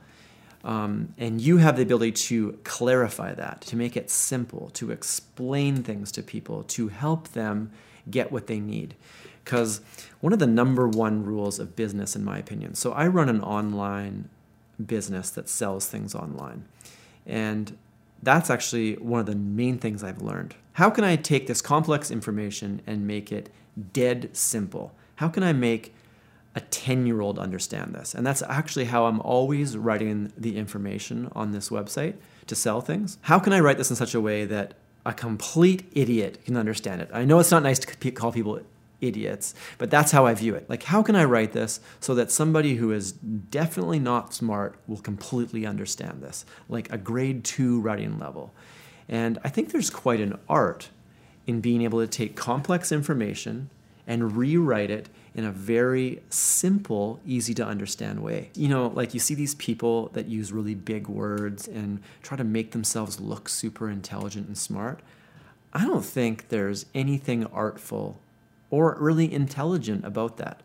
Um, 0.65 1.13
and 1.17 1.39
you 1.39 1.59
have 1.59 1.77
the 1.77 1.83
ability 1.83 2.11
to 2.11 2.59
clarify 2.65 3.33
that, 3.35 3.61
to 3.61 3.77
make 3.77 3.95
it 3.95 4.11
simple, 4.11 4.69
to 4.71 4.91
explain 4.91 5.81
things 5.81 6.11
to 6.11 6.21
people, 6.21 6.63
to 6.63 6.89
help 6.89 7.29
them 7.29 7.71
get 8.09 8.33
what 8.33 8.47
they 8.47 8.59
need. 8.59 8.95
Because 9.45 9.79
one 10.19 10.33
of 10.33 10.39
the 10.39 10.45
number 10.45 10.89
one 10.89 11.23
rules 11.23 11.57
of 11.57 11.77
business, 11.77 12.17
in 12.17 12.25
my 12.25 12.37
opinion, 12.37 12.75
so 12.75 12.91
I 12.91 13.07
run 13.07 13.29
an 13.29 13.41
online 13.43 14.27
business 14.85 15.29
that 15.29 15.47
sells 15.47 15.87
things 15.87 16.13
online. 16.13 16.65
And 17.25 17.77
that's 18.25 18.49
actually 18.49 18.95
one 18.95 19.19
of 19.19 19.27
the 19.27 19.35
main 19.35 19.77
things 19.77 20.03
I've 20.03 20.21
learned. 20.21 20.55
How 20.73 20.89
can 20.89 21.03
I 21.03 21.15
take 21.15 21.47
this 21.47 21.61
complex 21.61 22.11
information 22.11 22.81
and 22.85 23.07
make 23.07 23.31
it 23.31 23.49
dead 23.93 24.29
simple? 24.33 24.93
How 25.15 25.29
can 25.29 25.43
I 25.43 25.53
make 25.53 25.93
a 26.55 26.59
10 26.59 27.05
year 27.05 27.21
old 27.21 27.39
understand 27.39 27.93
this? 27.95 28.13
And 28.13 28.25
that's 28.25 28.41
actually 28.41 28.85
how 28.85 29.05
I'm 29.05 29.21
always 29.21 29.77
writing 29.77 30.33
the 30.35 30.57
information 30.57 31.29
on 31.33 31.51
this 31.51 31.69
website 31.69 32.15
to 32.47 32.55
sell 32.55 32.81
things. 32.81 33.17
How 33.21 33.39
can 33.39 33.53
I 33.53 33.59
write 33.59 33.77
this 33.77 33.89
in 33.89 33.95
such 33.95 34.15
a 34.15 34.21
way 34.21 34.43
that 34.45 34.73
a 35.05 35.13
complete 35.13 35.87
idiot 35.93 36.43
can 36.45 36.57
understand 36.57 37.01
it? 37.01 37.09
I 37.13 37.25
know 37.25 37.39
it's 37.39 37.51
not 37.51 37.63
nice 37.63 37.79
to 37.79 38.11
call 38.11 38.31
people 38.31 38.59
idiots. 39.01 39.53
But 39.77 39.89
that's 39.89 40.11
how 40.11 40.25
I 40.25 40.33
view 40.33 40.55
it. 40.55 40.69
Like, 40.69 40.83
how 40.83 41.01
can 41.01 41.15
I 41.15 41.23
write 41.25 41.53
this 41.53 41.79
so 41.99 42.15
that 42.15 42.31
somebody 42.31 42.75
who 42.75 42.91
is 42.91 43.11
definitely 43.11 43.99
not 43.99 44.33
smart 44.33 44.79
will 44.87 44.97
completely 44.97 45.65
understand 45.65 46.21
this? 46.21 46.45
Like 46.69 46.91
a 46.91 46.97
grade 46.97 47.43
two 47.43 47.79
writing 47.81 48.19
level. 48.19 48.53
And 49.07 49.37
I 49.43 49.49
think 49.49 49.71
there's 49.71 49.89
quite 49.89 50.19
an 50.19 50.39
art 50.49 50.89
in 51.45 51.61
being 51.61 51.83
able 51.83 51.99
to 51.99 52.07
take 52.07 52.35
complex 52.35 52.91
information 52.91 53.69
and 54.07 54.35
rewrite 54.37 54.91
it 54.91 55.09
in 55.33 55.43
a 55.43 55.51
very 55.51 56.21
simple, 56.29 57.19
easy 57.25 57.53
to 57.53 57.65
understand 57.65 58.21
way. 58.21 58.49
You 58.55 58.69
know, 58.69 58.87
like 58.87 59.13
you 59.13 59.19
see 59.19 59.35
these 59.35 59.55
people 59.55 60.09
that 60.13 60.27
use 60.27 60.51
really 60.51 60.75
big 60.75 61.07
words 61.07 61.67
and 61.67 62.01
try 62.21 62.37
to 62.37 62.43
make 62.43 62.71
themselves 62.71 63.19
look 63.19 63.49
super 63.49 63.89
intelligent 63.89 64.47
and 64.47 64.57
smart. 64.57 65.01
I 65.73 65.85
don't 65.85 66.05
think 66.05 66.47
there's 66.49 66.85
anything 66.95 67.45
artful 67.47 68.19
or 68.69 68.97
really 68.99 69.31
intelligent 69.31 70.05
about 70.05 70.37
that. 70.37 70.61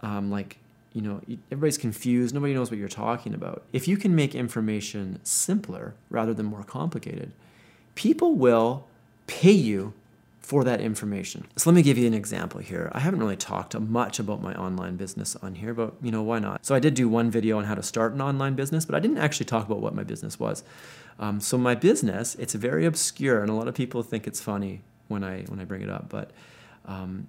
Um, 0.00 0.30
like, 0.30 0.58
you 0.92 1.02
know, 1.02 1.20
everybody's 1.50 1.78
confused, 1.78 2.34
nobody 2.34 2.54
knows 2.54 2.70
what 2.70 2.78
you're 2.78 2.88
talking 2.88 3.34
about. 3.34 3.62
If 3.72 3.86
you 3.86 3.96
can 3.96 4.14
make 4.14 4.34
information 4.34 5.20
simpler 5.22 5.94
rather 6.08 6.34
than 6.34 6.46
more 6.46 6.64
complicated, 6.64 7.32
people 7.94 8.34
will 8.34 8.86
pay 9.26 9.52
you 9.52 9.92
for 10.40 10.64
that 10.64 10.80
information. 10.80 11.46
So 11.56 11.70
let 11.70 11.76
me 11.76 11.82
give 11.82 11.96
you 11.96 12.08
an 12.08 12.14
example 12.14 12.60
here. 12.60 12.90
I 12.92 12.98
haven't 12.98 13.20
really 13.20 13.36
talked 13.36 13.78
much 13.78 14.18
about 14.18 14.42
my 14.42 14.52
online 14.54 14.96
business 14.96 15.36
on 15.36 15.54
here, 15.54 15.72
but 15.72 15.94
you 16.02 16.10
know, 16.10 16.22
why 16.22 16.40
not? 16.40 16.66
So 16.66 16.74
I 16.74 16.80
did 16.80 16.94
do 16.94 17.08
one 17.08 17.30
video 17.30 17.58
on 17.58 17.64
how 17.66 17.76
to 17.76 17.84
start 17.84 18.14
an 18.14 18.20
online 18.20 18.54
business, 18.56 18.84
but 18.84 18.96
I 18.96 19.00
didn't 19.00 19.18
actually 19.18 19.46
talk 19.46 19.66
about 19.66 19.80
what 19.80 19.94
my 19.94 20.02
business 20.02 20.40
was. 20.40 20.64
Um, 21.20 21.38
so 21.38 21.56
my 21.56 21.76
business, 21.76 22.34
it's 22.34 22.54
very 22.54 22.84
obscure, 22.84 23.42
and 23.42 23.50
a 23.50 23.54
lot 23.54 23.68
of 23.68 23.74
people 23.74 24.02
think 24.02 24.26
it's 24.26 24.40
funny 24.40 24.80
when 25.06 25.22
I 25.22 25.42
when 25.42 25.60
I 25.60 25.64
bring 25.64 25.82
it 25.82 25.90
up, 25.90 26.08
but 26.08 26.32
um, 26.86 27.28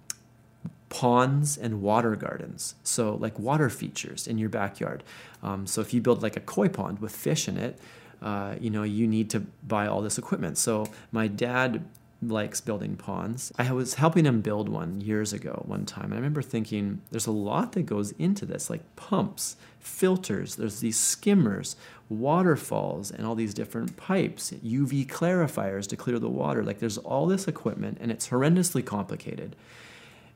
ponds 0.89 1.57
and 1.57 1.81
water 1.81 2.15
gardens. 2.15 2.75
So, 2.83 3.15
like 3.15 3.39
water 3.39 3.69
features 3.69 4.27
in 4.27 4.37
your 4.37 4.49
backyard. 4.49 5.03
Um, 5.41 5.65
so, 5.65 5.81
if 5.81 5.93
you 5.93 6.01
build 6.01 6.21
like 6.21 6.37
a 6.37 6.41
koi 6.41 6.69
pond 6.69 6.99
with 6.99 7.15
fish 7.15 7.47
in 7.47 7.57
it, 7.57 7.79
uh, 8.21 8.55
you 8.59 8.69
know, 8.69 8.83
you 8.83 9.07
need 9.07 9.29
to 9.31 9.39
buy 9.67 9.87
all 9.87 10.01
this 10.01 10.17
equipment. 10.17 10.57
So, 10.57 10.85
my 11.11 11.27
dad 11.27 11.85
likes 12.21 12.61
building 12.61 12.95
ponds. 12.95 13.51
I 13.57 13.71
was 13.71 13.95
helping 13.95 14.25
him 14.25 14.41
build 14.41 14.69
one 14.69 15.01
years 15.01 15.33
ago, 15.33 15.63
one 15.65 15.85
time, 15.85 16.05
and 16.05 16.13
I 16.13 16.17
remember 16.17 16.41
thinking 16.41 17.01
there's 17.09 17.27
a 17.27 17.31
lot 17.31 17.71
that 17.73 17.83
goes 17.83 18.11
into 18.13 18.45
this, 18.45 18.69
like 18.69 18.95
pumps, 18.95 19.55
filters, 19.79 20.55
there's 20.55 20.81
these 20.81 20.99
skimmers, 20.99 21.75
waterfalls, 22.09 23.09
and 23.09 23.25
all 23.25 23.35
these 23.35 23.53
different 23.53 23.97
pipes, 23.97 24.53
UV 24.63 25.07
clarifiers 25.07 25.87
to 25.87 25.95
clear 25.95 26.19
the 26.19 26.29
water. 26.29 26.63
Like 26.63 26.79
there's 26.79 26.99
all 26.99 27.25
this 27.25 27.47
equipment, 27.47 27.97
and 27.99 28.11
it's 28.11 28.29
horrendously 28.29 28.85
complicated. 28.85 29.55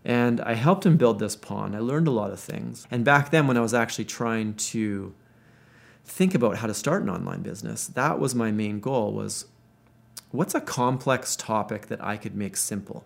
And 0.03 0.41
I 0.41 0.53
helped 0.53 0.85
him 0.85 0.97
build 0.97 1.19
this 1.19 1.35
pond. 1.35 1.75
I 1.75 1.79
learned 1.79 2.07
a 2.07 2.11
lot 2.11 2.31
of 2.31 2.39
things. 2.39 2.87
And 2.91 3.03
back 3.03 3.31
then, 3.31 3.47
when 3.47 3.57
I 3.57 3.61
was 3.61 3.73
actually 3.73 4.05
trying 4.05 4.53
to 4.53 5.13
think 6.03 6.35
about 6.35 6.57
how 6.57 6.67
to 6.67 6.73
start 6.73 7.01
an 7.01 7.09
online 7.09 7.41
business, 7.41 7.87
that 7.87 8.19
was 8.19 8.35
my 8.35 8.51
main 8.51 8.79
goal 8.79 9.13
was 9.13 9.45
what's 10.35 10.55
a 10.55 10.61
complex 10.61 11.35
topic 11.35 11.87
that 11.87 12.03
I 12.03 12.17
could 12.17 12.35
make 12.35 12.57
simple? 12.57 13.03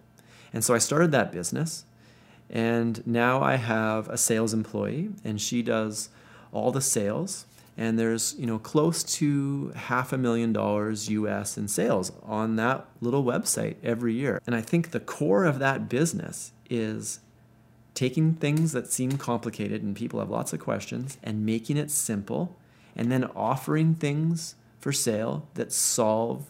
And 0.54 0.64
so 0.64 0.74
I 0.74 0.78
started 0.78 1.12
that 1.12 1.32
business. 1.32 1.86
And 2.50 3.06
now 3.06 3.42
I 3.42 3.56
have 3.56 4.10
a 4.10 4.18
sales 4.18 4.54
employee, 4.54 5.10
and 5.24 5.40
she 5.40 5.62
does 5.62 6.10
all 6.52 6.72
the 6.72 6.82
sales. 6.82 7.46
And 7.78 7.98
there's 7.98 8.36
you 8.38 8.46
know 8.46 8.60
close 8.60 9.04
to 9.04 9.72
half 9.76 10.12
a 10.12 10.18
million 10.18 10.52
dollars 10.52 11.10
US 11.10 11.58
in 11.58 11.68
sales 11.68 12.12
on 12.24 12.56
that 12.58 12.88
little 13.02 13.24
website 13.24 13.76
every 13.84 14.14
year. 14.14 14.42
And 14.46 14.56
I 14.56 14.62
think 14.62 14.92
the 14.92 15.00
core 15.00 15.46
of 15.46 15.60
that 15.60 15.88
business 15.88 16.52
is 16.70 17.20
taking 17.94 18.34
things 18.34 18.72
that 18.72 18.92
seem 18.92 19.18
complicated 19.18 19.84
and 19.84 19.96
people 19.96 20.20
have 20.20 20.30
lots 20.30 20.54
of 20.54 20.60
questions 20.60 21.18
and 21.24 21.46
making 21.46 21.78
it 21.78 21.92
simple 21.92 22.56
and 22.96 23.12
then 23.12 23.26
offering 23.36 23.96
things 23.96 24.56
for 24.80 24.92
sale 24.92 25.48
that 25.56 25.72
solve 25.72 26.50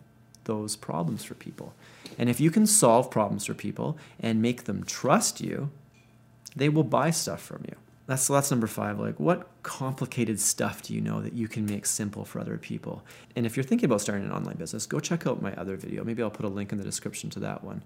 those 0.50 0.76
problems 0.76 1.24
for 1.24 1.36
people. 1.36 1.74
And 2.18 2.28
if 2.30 2.40
you 2.40 2.50
can 2.50 2.66
solve 2.66 3.12
problems 3.12 3.46
for 3.46 3.54
people 3.54 3.98
and 4.20 4.42
make 4.42 4.64
them 4.64 4.84
trust 4.84 5.40
you, 5.40 5.70
they 6.56 6.70
will 6.70 6.84
buy 6.84 7.12
stuff 7.12 7.42
from 7.42 7.64
you. 7.70 7.76
That's 8.08 8.28
that's 8.28 8.50
number 8.50 8.66
five. 8.66 9.00
Like, 9.00 9.20
what 9.20 9.48
complicated 9.62 10.40
stuff 10.40 10.82
do 10.82 10.96
you 10.96 11.02
know 11.02 11.22
that 11.22 11.34
you 11.34 11.48
can 11.48 11.68
make 11.68 11.86
simple 11.86 12.26
for 12.26 12.40
other 12.40 12.58
people? 12.58 13.04
And 13.36 13.46
if 13.46 13.56
you're 13.56 13.64
thinking 13.64 13.86
about 13.86 14.02
starting 14.02 14.26
an 14.26 14.32
online 14.32 14.58
business, 14.58 14.88
go 14.88 15.00
check 15.00 15.28
out 15.28 15.44
my 15.44 15.54
other 15.54 15.76
video. 15.78 16.04
Maybe 16.04 16.24
I'll 16.24 16.32
put 16.32 16.46
a 16.46 16.56
link 16.60 16.72
in 16.72 16.80
the 16.80 16.84
description 16.84 17.30
to 17.32 17.40
that 17.42 17.64
one. 17.64 17.84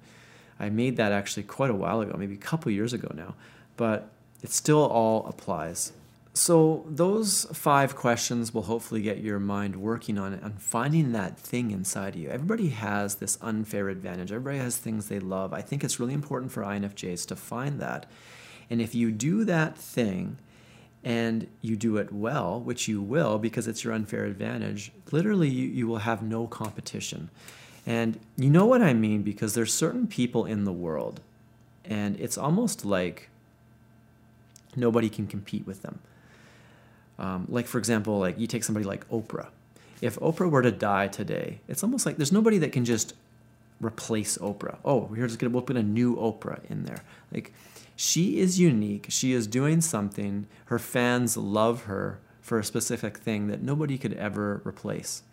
I 0.61 0.69
made 0.69 0.95
that 0.95 1.11
actually 1.11 1.43
quite 1.43 1.71
a 1.71 1.75
while 1.75 1.99
ago, 1.99 2.15
maybe 2.17 2.35
a 2.35 2.45
couple 2.51 2.71
years 2.71 2.93
ago 2.93 3.11
now, 3.13 3.35
but 3.75 4.07
it 4.41 4.51
still 4.51 4.85
all 4.85 5.25
applies. 5.25 5.91
So, 6.35 6.83
those 6.89 7.45
five 7.53 7.95
questions 7.95 8.55
will 8.55 8.63
hopefully 8.63 9.03
get 9.03 9.19
your 9.19 9.39
mind 9.39 9.75
working 9.75 10.17
on 10.17 10.33
it 10.33 10.41
and 10.41 10.59
finding 10.59 11.11
that 11.11 11.37
thing 11.37 11.69
inside 11.69 12.15
of 12.15 12.21
you. 12.21 12.29
Everybody 12.29 12.69
has 12.69 13.15
this 13.15 13.37
unfair 13.39 13.87
advantage, 13.87 14.31
everybody 14.31 14.57
has 14.57 14.77
things 14.77 15.09
they 15.09 15.19
love. 15.19 15.53
I 15.53 15.61
think 15.61 15.83
it's 15.83 15.99
really 15.99 16.15
important 16.15 16.51
for 16.51 16.63
INFJs 16.63 17.27
to 17.27 17.35
find 17.35 17.79
that. 17.79 18.07
And 18.67 18.81
if 18.81 18.95
you 18.95 19.11
do 19.11 19.45
that 19.45 19.77
thing 19.77 20.37
and 21.03 21.47
you 21.61 21.75
do 21.75 21.97
it 21.97 22.11
well, 22.11 22.59
which 22.59 22.87
you 22.87 22.99
will 22.99 23.37
because 23.37 23.67
it's 23.67 23.83
your 23.83 23.93
unfair 23.93 24.25
advantage, 24.25 24.91
literally 25.11 25.49
you, 25.49 25.67
you 25.67 25.87
will 25.87 25.99
have 25.99 26.23
no 26.23 26.47
competition. 26.47 27.29
And 27.85 28.19
you 28.37 28.49
know 28.49 28.65
what 28.65 28.81
I 28.81 28.93
mean 28.93 29.21
because 29.21 29.53
there's 29.53 29.71
certain 29.71 30.07
people 30.07 30.45
in 30.45 30.63
the 30.63 30.73
world, 30.73 31.21
and 31.85 32.19
it's 32.19 32.39
almost 32.39 32.85
like 32.85 33.29
nobody 34.75 35.09
can 35.09 35.27
compete 35.27 35.67
with 35.67 35.83
them. 35.83 35.99
Um, 37.19 37.45
like 37.49 37.67
for 37.67 37.77
example, 37.77 38.19
like 38.19 38.39
you 38.39 38.47
take 38.47 38.63
somebody 38.63 38.85
like 38.85 39.07
Oprah. 39.09 39.47
If 40.01 40.19
Oprah 40.19 40.49
were 40.49 40.61
to 40.61 40.71
die 40.71 41.07
today, 41.07 41.59
it's 41.67 41.83
almost 41.83 42.05
like 42.05 42.17
there's 42.17 42.31
nobody 42.31 42.57
that 42.59 42.71
can 42.71 42.85
just 42.85 43.13
replace 43.79 44.37
Oprah. 44.37 44.77
Oh, 44.83 45.07
we're 45.09 45.27
just 45.27 45.39
gonna 45.39 45.51
we'll 45.51 45.61
put 45.61 45.77
a 45.77 45.83
new 45.83 46.15
Oprah 46.15 46.59
in 46.69 46.85
there. 46.85 47.03
Like 47.31 47.53
she 47.95 48.39
is 48.39 48.59
unique. 48.59 49.07
She 49.09 49.33
is 49.33 49.47
doing 49.47 49.81
something. 49.81 50.47
Her 50.65 50.79
fans 50.79 51.37
love 51.37 51.83
her 51.83 52.19
for 52.41 52.59
a 52.59 52.63
specific 52.63 53.17
thing 53.17 53.47
that 53.47 53.61
nobody 53.61 53.97
could 53.97 54.13
ever 54.13 54.61
replace. 54.65 55.23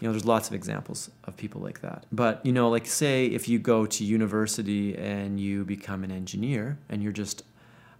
You 0.00 0.08
know, 0.08 0.12
there's 0.12 0.24
lots 0.24 0.48
of 0.48 0.54
examples 0.54 1.10
of 1.24 1.36
people 1.36 1.60
like 1.60 1.82
that. 1.82 2.06
But, 2.10 2.44
you 2.44 2.52
know, 2.52 2.70
like 2.70 2.86
say 2.86 3.26
if 3.26 3.48
you 3.48 3.58
go 3.58 3.84
to 3.86 4.04
university 4.04 4.96
and 4.96 5.38
you 5.38 5.64
become 5.64 6.04
an 6.04 6.10
engineer 6.10 6.78
and 6.88 7.02
you're 7.02 7.12
just 7.12 7.42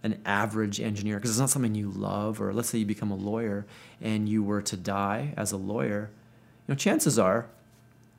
an 0.03 0.19
average 0.25 0.79
engineer 0.79 1.17
because 1.17 1.31
it's 1.31 1.39
not 1.39 1.49
something 1.49 1.75
you 1.75 1.89
love, 1.89 2.41
or 2.41 2.53
let's 2.53 2.69
say 2.69 2.79
you 2.79 2.85
become 2.85 3.11
a 3.11 3.15
lawyer 3.15 3.65
and 4.01 4.27
you 4.27 4.43
were 4.43 4.61
to 4.61 4.77
die 4.77 5.33
as 5.37 5.51
a 5.51 5.57
lawyer, 5.57 6.09
you 6.67 6.73
know, 6.73 6.75
chances 6.75 7.19
are 7.19 7.47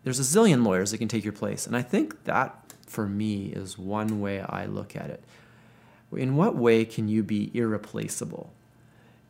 there's 0.05 0.19
a 0.19 0.23
zillion 0.23 0.65
lawyers 0.65 0.91
that 0.91 0.99
can 0.99 1.09
take 1.09 1.25
your 1.25 1.33
place. 1.33 1.67
And 1.67 1.77
I 1.77 1.83
think 1.83 2.25
that 2.25 2.75
for 2.87 3.07
me 3.07 3.47
is 3.47 3.79
one 3.79 4.21
way 4.21 4.41
I 4.41 4.67
look 4.67 4.97
at 4.97 5.11
it. 5.11 5.23
In 6.15 6.37
what 6.37 6.57
way 6.57 6.85
can 6.85 7.09
you 7.09 7.23
be 7.23 7.51
irreplaceable? 7.55 8.53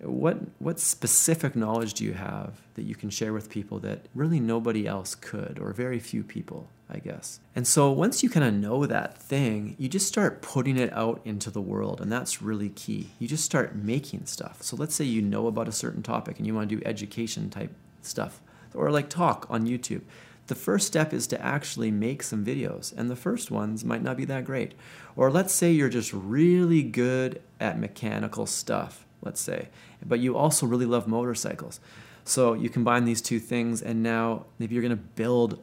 What 0.02 0.38
what 0.58 0.80
specific 0.80 1.54
knowledge 1.54 1.94
do 1.94 2.04
you 2.04 2.14
have 2.14 2.60
that 2.74 2.82
you 2.82 2.94
can 2.94 3.08
share 3.08 3.32
with 3.32 3.48
people 3.48 3.78
that 3.80 4.06
really 4.14 4.40
nobody 4.40 4.86
else 4.86 5.14
could 5.14 5.58
or 5.60 5.72
very 5.72 5.98
few 5.98 6.24
people 6.24 6.68
i 6.90 6.98
guess? 6.98 7.40
And 7.54 7.66
so 7.66 7.90
once 7.92 8.22
you 8.22 8.28
kind 8.28 8.44
of 8.44 8.52
know 8.52 8.84
that 8.86 9.16
thing 9.16 9.76
you 9.78 9.88
just 9.88 10.08
start 10.08 10.42
putting 10.42 10.76
it 10.76 10.92
out 10.92 11.20
into 11.24 11.50
the 11.50 11.60
world 11.60 12.00
and 12.00 12.10
that's 12.10 12.42
really 12.42 12.70
key. 12.70 13.10
You 13.18 13.28
just 13.28 13.44
start 13.44 13.76
making 13.76 14.26
stuff. 14.26 14.62
So 14.62 14.76
let's 14.76 14.94
say 14.94 15.04
you 15.04 15.22
know 15.22 15.46
about 15.46 15.68
a 15.68 15.72
certain 15.72 16.02
topic 16.02 16.38
and 16.38 16.46
you 16.46 16.54
want 16.54 16.68
to 16.68 16.76
do 16.76 16.82
education 16.84 17.48
type 17.48 17.72
stuff 18.02 18.40
or 18.74 18.90
like 18.90 19.08
talk 19.08 19.46
on 19.48 19.66
youtube. 19.66 20.02
The 20.48 20.54
first 20.56 20.88
step 20.88 21.12
is 21.12 21.28
to 21.28 21.40
actually 21.40 21.92
make 21.92 22.24
some 22.24 22.44
videos 22.44 22.92
and 22.96 23.08
the 23.08 23.16
first 23.16 23.52
ones 23.52 23.84
might 23.84 24.02
not 24.02 24.16
be 24.16 24.24
that 24.24 24.44
great. 24.44 24.74
Or 25.14 25.30
let's 25.30 25.52
say 25.52 25.70
you're 25.70 25.88
just 25.88 26.12
really 26.12 26.82
good 26.82 27.40
at 27.60 27.78
mechanical 27.78 28.46
stuff 28.46 29.06
let's 29.22 29.40
say, 29.40 29.68
but 30.04 30.20
you 30.20 30.37
also 30.37 30.66
really 30.66 30.87
love 30.87 31.06
motorcycles. 31.06 31.80
So 32.24 32.54
you 32.54 32.68
combine 32.68 33.04
these 33.04 33.20
two 33.20 33.38
things, 33.38 33.82
and 33.82 34.02
now 34.02 34.46
maybe 34.58 34.74
you're 34.74 34.82
going 34.82 34.96
to 34.96 35.04
build 35.16 35.58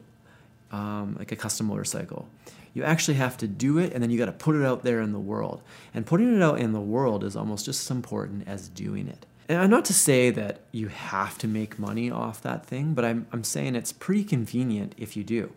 um, 0.72 1.16
like 1.18 1.32
a 1.32 1.36
custom 1.36 1.66
motorcycle. 1.66 2.28
You 2.74 2.84
actually 2.84 3.14
have 3.14 3.36
to 3.38 3.48
do 3.48 3.78
it, 3.78 3.92
and 3.92 4.02
then 4.02 4.10
you 4.10 4.18
got 4.18 4.26
to 4.26 4.32
put 4.32 4.56
it 4.56 4.64
out 4.64 4.84
there 4.84 5.00
in 5.00 5.12
the 5.12 5.18
world. 5.18 5.62
And 5.94 6.06
putting 6.06 6.34
it 6.34 6.42
out 6.42 6.60
in 6.60 6.72
the 6.72 6.80
world 6.80 7.24
is 7.24 7.34
almost 7.34 7.64
just 7.64 7.82
as 7.82 7.90
important 7.90 8.46
as 8.46 8.68
doing 8.68 9.08
it. 9.08 9.26
And 9.48 9.58
I'm 9.58 9.70
not 9.70 9.84
to 9.86 9.94
say 9.94 10.30
that 10.30 10.60
you 10.70 10.88
have 10.88 11.36
to 11.38 11.48
make 11.48 11.78
money 11.78 12.10
off 12.10 12.40
that 12.42 12.66
thing, 12.66 12.94
but 12.94 13.04
I'm, 13.04 13.26
I'm 13.32 13.42
saying 13.42 13.74
it's 13.74 13.92
pretty 13.92 14.22
convenient 14.22 14.94
if 14.96 15.16
you 15.16 15.24
do. 15.24 15.52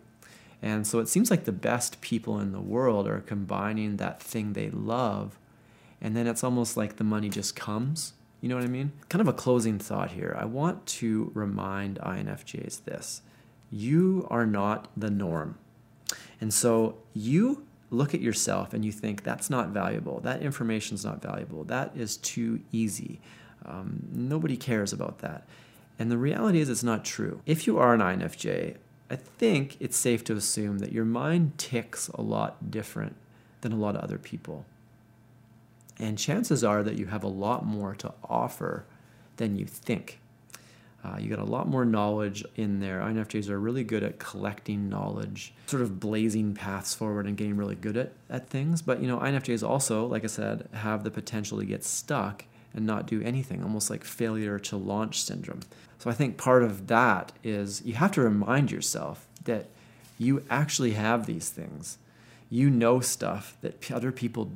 And 0.60 0.86
so 0.86 0.98
it 0.98 1.08
seems 1.08 1.30
like 1.30 1.44
the 1.44 1.52
best 1.52 2.00
people 2.00 2.40
in 2.40 2.50
the 2.50 2.60
world 2.60 3.06
are 3.06 3.20
combining 3.20 3.98
that 3.98 4.20
thing 4.20 4.54
they 4.54 4.70
love 4.70 5.38
and 6.04 6.14
then 6.14 6.26
it's 6.26 6.44
almost 6.44 6.76
like 6.76 6.96
the 6.96 7.04
money 7.04 7.30
just 7.30 7.56
comes. 7.56 8.12
You 8.42 8.50
know 8.50 8.56
what 8.56 8.64
I 8.64 8.68
mean? 8.68 8.92
Kind 9.08 9.22
of 9.22 9.26
a 9.26 9.32
closing 9.32 9.78
thought 9.78 10.10
here. 10.10 10.36
I 10.38 10.44
want 10.44 10.84
to 10.86 11.32
remind 11.34 11.98
INFJs 11.98 12.84
this 12.84 13.22
you 13.70 14.26
are 14.30 14.44
not 14.44 14.88
the 14.94 15.10
norm. 15.10 15.58
And 16.42 16.52
so 16.52 16.98
you 17.14 17.66
look 17.90 18.12
at 18.12 18.20
yourself 18.20 18.74
and 18.74 18.84
you 18.84 18.92
think 18.92 19.22
that's 19.22 19.48
not 19.48 19.70
valuable, 19.70 20.20
that 20.20 20.42
information 20.42 20.94
is 20.94 21.06
not 21.06 21.22
valuable, 21.22 21.64
that 21.64 21.96
is 21.96 22.18
too 22.18 22.60
easy. 22.70 23.18
Um, 23.64 24.06
nobody 24.12 24.58
cares 24.58 24.92
about 24.92 25.20
that. 25.20 25.48
And 25.98 26.10
the 26.10 26.18
reality 26.18 26.60
is, 26.60 26.68
it's 26.68 26.82
not 26.82 27.04
true. 27.04 27.40
If 27.46 27.66
you 27.66 27.78
are 27.78 27.94
an 27.94 28.00
INFJ, 28.00 28.76
I 29.10 29.16
think 29.16 29.78
it's 29.80 29.96
safe 29.96 30.22
to 30.24 30.34
assume 30.34 30.80
that 30.80 30.92
your 30.92 31.06
mind 31.06 31.56
ticks 31.56 32.08
a 32.08 32.20
lot 32.20 32.70
different 32.70 33.16
than 33.62 33.72
a 33.72 33.76
lot 33.76 33.96
of 33.96 34.02
other 34.02 34.18
people. 34.18 34.66
And 35.98 36.18
chances 36.18 36.64
are 36.64 36.82
that 36.82 36.98
you 36.98 37.06
have 37.06 37.22
a 37.22 37.28
lot 37.28 37.64
more 37.64 37.94
to 37.96 38.12
offer 38.24 38.84
than 39.36 39.56
you 39.56 39.66
think. 39.66 40.20
Uh, 41.04 41.18
you 41.18 41.28
got 41.28 41.38
a 41.38 41.44
lot 41.44 41.68
more 41.68 41.84
knowledge 41.84 42.44
in 42.56 42.80
there. 42.80 43.00
INFJs 43.00 43.50
are 43.50 43.60
really 43.60 43.84
good 43.84 44.02
at 44.02 44.18
collecting 44.18 44.88
knowledge, 44.88 45.52
sort 45.66 45.82
of 45.82 46.00
blazing 46.00 46.54
paths 46.54 46.94
forward 46.94 47.26
and 47.26 47.36
getting 47.36 47.56
really 47.56 47.74
good 47.74 47.96
at, 47.96 48.12
at 48.30 48.48
things. 48.48 48.80
But 48.80 49.00
you 49.00 49.08
know, 49.08 49.18
INFJs 49.18 49.66
also, 49.68 50.06
like 50.06 50.24
I 50.24 50.28
said, 50.28 50.66
have 50.72 51.04
the 51.04 51.10
potential 51.10 51.58
to 51.58 51.66
get 51.66 51.84
stuck 51.84 52.44
and 52.72 52.86
not 52.86 53.06
do 53.06 53.22
anything, 53.22 53.62
almost 53.62 53.90
like 53.90 54.02
failure 54.02 54.58
to 54.58 54.76
launch 54.76 55.22
syndrome. 55.22 55.60
So 55.98 56.10
I 56.10 56.14
think 56.14 56.38
part 56.38 56.62
of 56.62 56.86
that 56.86 57.32
is 57.42 57.82
you 57.84 57.94
have 57.94 58.12
to 58.12 58.22
remind 58.22 58.72
yourself 58.72 59.26
that 59.44 59.66
you 60.18 60.42
actually 60.48 60.92
have 60.92 61.26
these 61.26 61.50
things. 61.50 61.98
You 62.48 62.70
know 62.70 63.00
stuff 63.00 63.56
that 63.60 63.90
other 63.90 64.10
people 64.10 64.52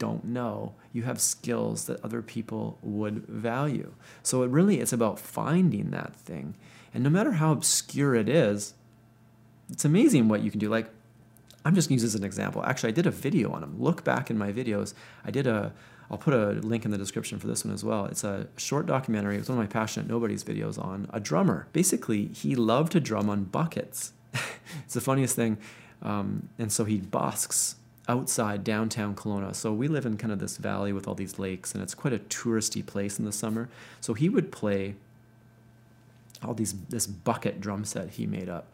don't 0.00 0.24
know, 0.24 0.74
you 0.92 1.04
have 1.04 1.20
skills 1.20 1.84
that 1.84 2.04
other 2.04 2.22
people 2.22 2.78
would 2.82 3.26
value. 3.28 3.92
So 4.24 4.42
it 4.42 4.50
really 4.50 4.80
it's 4.80 4.92
about 4.92 5.20
finding 5.20 5.92
that 5.92 6.16
thing. 6.16 6.56
And 6.92 7.04
no 7.04 7.10
matter 7.10 7.32
how 7.32 7.52
obscure 7.52 8.16
it 8.16 8.28
is, 8.28 8.74
it's 9.70 9.84
amazing 9.84 10.26
what 10.26 10.42
you 10.42 10.50
can 10.50 10.58
do. 10.58 10.68
Like 10.68 10.90
I'm 11.64 11.74
just 11.76 11.88
to 11.88 11.94
use 11.94 12.02
this 12.02 12.14
as 12.14 12.20
an 12.20 12.24
example. 12.24 12.64
Actually, 12.64 12.88
I 12.88 12.92
did 12.92 13.06
a 13.06 13.12
video 13.12 13.52
on 13.52 13.62
him. 13.62 13.76
Look 13.78 14.02
back 14.02 14.30
in 14.30 14.38
my 14.38 14.50
videos. 14.50 14.94
I 15.24 15.30
did 15.30 15.46
a 15.46 15.72
I'll 16.10 16.18
put 16.18 16.34
a 16.34 16.52
link 16.66 16.84
in 16.84 16.90
the 16.90 16.98
description 16.98 17.38
for 17.38 17.46
this 17.46 17.64
one 17.64 17.72
as 17.72 17.84
well. 17.84 18.06
It's 18.06 18.24
a 18.24 18.48
short 18.56 18.86
documentary. 18.86 19.36
It's 19.36 19.48
one 19.48 19.58
of 19.58 19.62
my 19.62 19.68
Passionate 19.68 20.08
Nobodies 20.08 20.42
videos 20.42 20.82
on 20.82 21.08
a 21.12 21.20
drummer. 21.20 21.68
Basically, 21.72 22.26
he 22.26 22.56
loved 22.56 22.90
to 22.92 23.00
drum 23.00 23.30
on 23.30 23.44
buckets. 23.44 24.12
it's 24.84 24.94
the 24.94 25.00
funniest 25.00 25.36
thing. 25.36 25.58
Um, 26.02 26.48
and 26.58 26.72
so 26.72 26.84
he 26.84 26.98
busks 26.98 27.76
outside 28.10 28.64
downtown 28.64 29.14
Kelowna. 29.14 29.54
So 29.54 29.72
we 29.72 29.86
live 29.86 30.04
in 30.04 30.16
kind 30.16 30.32
of 30.32 30.40
this 30.40 30.56
valley 30.56 30.92
with 30.92 31.06
all 31.06 31.14
these 31.14 31.38
lakes, 31.38 31.72
and 31.72 31.82
it's 31.82 31.94
quite 31.94 32.12
a 32.12 32.18
touristy 32.18 32.84
place 32.84 33.20
in 33.20 33.24
the 33.24 33.32
summer. 33.32 33.68
So 34.00 34.14
he 34.14 34.28
would 34.28 34.50
play 34.50 34.96
all 36.42 36.54
these 36.54 36.74
this 36.88 37.06
bucket 37.06 37.60
drum 37.60 37.84
set 37.84 38.10
he 38.10 38.26
made 38.26 38.48
up. 38.48 38.66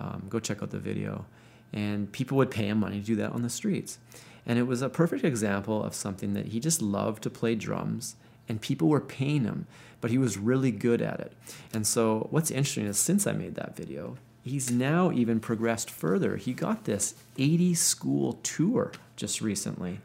Um, 0.00 0.24
go 0.30 0.40
check 0.40 0.62
out 0.62 0.70
the 0.70 0.78
video, 0.78 1.26
and 1.72 2.10
people 2.10 2.38
would 2.38 2.50
pay 2.50 2.66
him 2.66 2.80
money 2.80 2.98
to 2.98 3.06
do 3.06 3.16
that 3.16 3.32
on 3.32 3.42
the 3.42 3.50
streets. 3.50 3.98
And 4.46 4.58
it 4.58 4.66
was 4.66 4.80
a 4.80 4.88
perfect 4.88 5.22
example 5.22 5.84
of 5.84 5.94
something 5.94 6.32
that 6.32 6.46
he 6.46 6.58
just 6.58 6.80
loved 6.80 7.22
to 7.24 7.30
play 7.30 7.54
drums, 7.54 8.16
and 8.48 8.58
people 8.58 8.88
were 8.88 9.00
paying 9.00 9.44
him, 9.44 9.66
but 10.00 10.10
he 10.10 10.18
was 10.18 10.38
really 10.38 10.70
good 10.70 11.02
at 11.02 11.20
it. 11.20 11.32
And 11.74 11.86
so 11.86 12.26
what's 12.30 12.50
interesting 12.50 12.86
is 12.86 12.98
since 12.98 13.26
I 13.26 13.32
made 13.32 13.54
that 13.56 13.76
video, 13.76 14.16
he's 14.44 14.70
now 14.70 15.10
even 15.12 15.40
progressed 15.40 15.90
further. 15.90 16.36
He 16.36 16.52
got 16.52 16.84
this 16.84 17.14
80 17.38 17.74
school 17.74 18.34
tour 18.42 18.92
just 19.16 19.40
recently, 19.40 20.00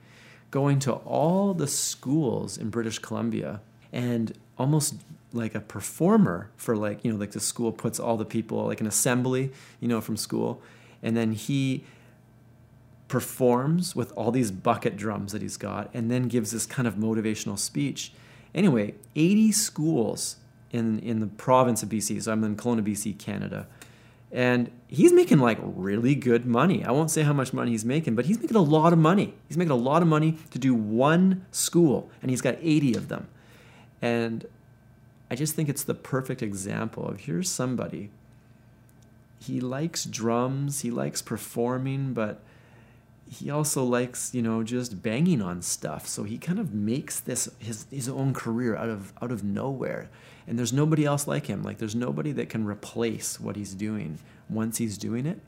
going 0.51 0.79
to 0.79 0.93
all 0.93 1.53
the 1.53 1.67
schools 1.67 2.57
in 2.57 2.69
British 2.69 2.99
Columbia 2.99 3.61
and 3.91 4.33
almost 4.57 4.95
like 5.33 5.55
a 5.55 5.59
performer 5.59 6.49
for 6.55 6.75
like, 6.75 7.03
you 7.03 7.11
know, 7.11 7.17
like 7.17 7.31
the 7.31 7.39
school 7.39 7.71
puts 7.71 7.99
all 7.99 8.17
the 8.17 8.25
people 8.25 8.65
like 8.65 8.81
an 8.81 8.87
assembly, 8.87 9.51
you 9.79 9.87
know, 9.87 10.01
from 10.01 10.17
school. 10.17 10.61
And 11.01 11.15
then 11.17 11.33
he 11.33 11.83
performs 13.07 13.95
with 13.95 14.11
all 14.13 14.31
these 14.31 14.51
bucket 14.51 14.97
drums 14.97 15.31
that 15.31 15.41
he's 15.41 15.57
got 15.57 15.89
and 15.93 16.11
then 16.11 16.23
gives 16.23 16.51
this 16.51 16.65
kind 16.65 16.87
of 16.87 16.95
motivational 16.95 17.57
speech. 17.57 18.13
Anyway, 18.53 18.95
80 19.15 19.51
schools 19.51 20.37
in, 20.71 20.99
in 20.99 21.19
the 21.19 21.27
province 21.27 21.83
of 21.83 21.89
BC, 21.89 22.21
so 22.23 22.31
I'm 22.31 22.43
in 22.43 22.55
Kelowna, 22.55 22.81
BC, 22.81 23.17
Canada, 23.17 23.67
and 24.31 24.69
he's 24.87 25.13
making 25.13 25.39
like 25.39 25.57
really 25.61 26.15
good 26.15 26.45
money. 26.45 26.83
I 26.83 26.91
won't 26.91 27.11
say 27.11 27.23
how 27.23 27.33
much 27.33 27.53
money 27.53 27.71
he's 27.71 27.85
making, 27.85 28.15
but 28.15 28.25
he's 28.25 28.39
making 28.39 28.57
a 28.57 28.61
lot 28.61 28.93
of 28.93 28.99
money. 28.99 29.35
He's 29.47 29.57
making 29.57 29.71
a 29.71 29.75
lot 29.75 30.01
of 30.01 30.07
money 30.07 30.37
to 30.51 30.59
do 30.59 30.73
one 30.73 31.45
school, 31.51 32.09
and 32.21 32.29
he's 32.29 32.41
got 32.41 32.55
80 32.61 32.95
of 32.95 33.07
them. 33.07 33.27
And 34.01 34.45
I 35.29 35.35
just 35.35 35.55
think 35.55 35.69
it's 35.69 35.83
the 35.83 35.93
perfect 35.93 36.41
example 36.41 37.07
of 37.07 37.21
here's 37.21 37.49
somebody. 37.49 38.09
He 39.39 39.59
likes 39.59 40.05
drums, 40.05 40.81
he 40.81 40.91
likes 40.91 41.21
performing, 41.21 42.13
but 42.13 42.41
he 43.29 43.49
also 43.49 43.83
likes, 43.83 44.33
you 44.33 44.41
know, 44.41 44.63
just 44.63 45.01
banging 45.01 45.41
on 45.41 45.61
stuff. 45.61 46.07
So 46.07 46.23
he 46.23 46.37
kind 46.37 46.59
of 46.59 46.73
makes 46.73 47.19
this 47.19 47.49
his 47.59 47.85
his 47.91 48.07
own 48.07 48.33
career 48.33 48.75
out 48.75 48.89
of 48.89 49.13
out 49.21 49.31
of 49.31 49.43
nowhere. 49.43 50.09
And 50.47 50.57
there's 50.57 50.71
nobody 50.71 51.03
else 51.03 51.27
like 51.27 51.47
him. 51.47 51.61
Like 51.61 51.77
there's 51.77 51.95
nobody 51.95 52.31
that 52.33 52.49
can 52.49 52.65
replace 52.65 53.39
what 53.39 53.55
he's 53.55 53.73
doing 53.73 54.19
once 54.49 54.77
he's 54.77 54.97
doing 54.97 55.25
it. 55.25 55.41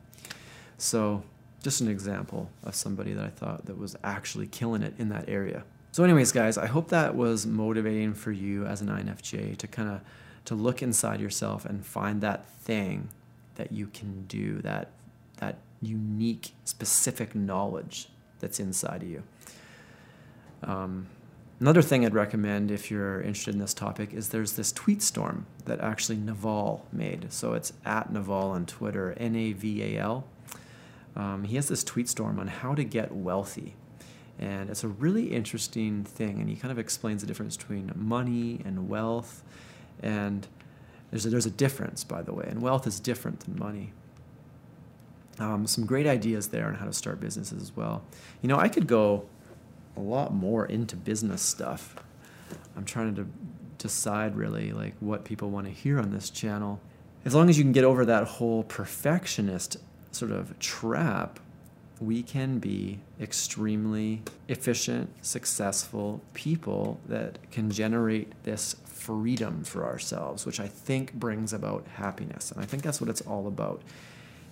So 0.77 1.23
just 1.63 1.81
an 1.81 1.87
example 1.87 2.49
of 2.63 2.75
somebody 2.75 3.13
that 3.13 3.23
I 3.23 3.29
thought 3.29 3.65
that 3.65 3.77
was 3.77 3.95
actually 4.03 4.47
killing 4.47 4.81
it 4.81 4.93
in 4.97 5.09
that 5.09 5.27
area. 5.27 5.63
So 5.91 6.03
anyways, 6.03 6.31
guys, 6.31 6.57
I 6.57 6.67
hope 6.67 6.89
that 6.89 7.15
was 7.15 7.45
motivating 7.45 8.13
for 8.13 8.31
you 8.31 8.65
as 8.65 8.81
an 8.81 8.87
INFJ 8.87 9.57
to 9.57 9.67
kind 9.67 9.89
of 9.89 10.01
to 10.45 10.55
look 10.55 10.81
inside 10.81 11.19
yourself 11.21 11.65
and 11.65 11.85
find 11.85 12.21
that 12.21 12.45
thing 12.45 13.09
that 13.55 13.71
you 13.71 13.87
can 13.87 14.25
do, 14.27 14.61
that 14.61 14.91
that 14.98 14.98
unique, 15.81 16.51
specific 16.65 17.35
knowledge 17.35 18.09
that's 18.39 18.59
inside 18.59 19.03
of 19.03 19.09
you. 19.09 19.23
Um, 20.63 21.07
Another 21.61 21.81
thing 21.81 22.05
I'd 22.05 22.13
recommend 22.13 22.71
if 22.71 22.89
you're 22.89 23.19
interested 23.19 23.53
in 23.53 23.59
this 23.59 23.73
topic 23.73 24.13
is 24.13 24.29
there's 24.29 24.53
this 24.53 24.71
tweet 24.71 25.01
storm 25.01 25.45
that 25.65 25.81
actually 25.81 26.17
Naval 26.17 26.85
made. 26.93 27.33
So 27.33 27.51
it's 27.51 27.73
at 27.83 28.13
Naval 28.13 28.51
on 28.51 28.65
Twitter, 28.65 29.13
N 29.17 29.35
A 29.35 29.51
V 29.51 29.83
A 29.83 29.99
L. 29.99 30.23
Um, 31.17 31.43
he 31.43 31.57
has 31.57 31.67
this 31.67 31.83
tweet 31.83 32.07
storm 32.07 32.39
on 32.39 32.47
how 32.47 32.75
to 32.75 32.85
get 32.85 33.11
wealthy. 33.11 33.75
And 34.39 34.69
it's 34.69 34.85
a 34.85 34.87
really 34.87 35.33
interesting 35.33 36.05
thing. 36.05 36.39
And 36.39 36.49
he 36.49 36.55
kind 36.55 36.71
of 36.71 36.79
explains 36.79 37.19
the 37.19 37.27
difference 37.27 37.57
between 37.57 37.91
money 37.93 38.61
and 38.63 38.87
wealth. 38.87 39.43
And 40.01 40.47
there's 41.11 41.25
a, 41.25 41.29
there's 41.29 41.45
a 41.45 41.51
difference, 41.51 42.05
by 42.05 42.21
the 42.21 42.31
way. 42.31 42.45
And 42.47 42.61
wealth 42.61 42.87
is 42.87 43.01
different 43.01 43.41
than 43.41 43.59
money. 43.59 43.91
Um, 45.39 45.65
some 45.67 45.85
great 45.85 46.05
ideas 46.05 46.49
there 46.49 46.67
on 46.67 46.75
how 46.75 46.85
to 46.85 46.93
start 46.93 47.19
businesses 47.19 47.61
as 47.61 47.75
well. 47.75 48.03
You 48.41 48.49
know, 48.49 48.57
I 48.57 48.67
could 48.67 48.87
go 48.87 49.25
a 49.95 50.01
lot 50.01 50.33
more 50.33 50.65
into 50.65 50.95
business 50.95 51.41
stuff. 51.41 51.95
I'm 52.75 52.85
trying 52.85 53.15
to 53.15 53.27
decide 53.77 54.35
really 54.35 54.71
like 54.71 54.95
what 54.99 55.23
people 55.23 55.49
want 55.49 55.65
to 55.67 55.71
hear 55.71 55.99
on 55.99 56.11
this 56.11 56.29
channel. 56.29 56.79
As 57.25 57.33
long 57.33 57.49
as 57.49 57.57
you 57.57 57.63
can 57.63 57.71
get 57.71 57.83
over 57.83 58.05
that 58.05 58.25
whole 58.25 58.63
perfectionist 58.63 59.77
sort 60.11 60.31
of 60.31 60.57
trap, 60.59 61.39
we 61.99 62.23
can 62.23 62.59
be 62.59 62.99
extremely 63.19 64.21
efficient, 64.47 65.09
successful 65.21 66.21
people 66.33 66.99
that 67.07 67.37
can 67.51 67.69
generate 67.69 68.31
this 68.43 68.75
freedom 68.85 69.63
for 69.63 69.85
ourselves, 69.85 70.45
which 70.45 70.59
I 70.59 70.67
think 70.67 71.13
brings 71.13 71.51
about 71.51 71.85
happiness. 71.95 72.51
And 72.51 72.61
I 72.61 72.65
think 72.65 72.83
that's 72.83 73.01
what 73.01 73.09
it's 73.09 73.21
all 73.21 73.47
about 73.47 73.81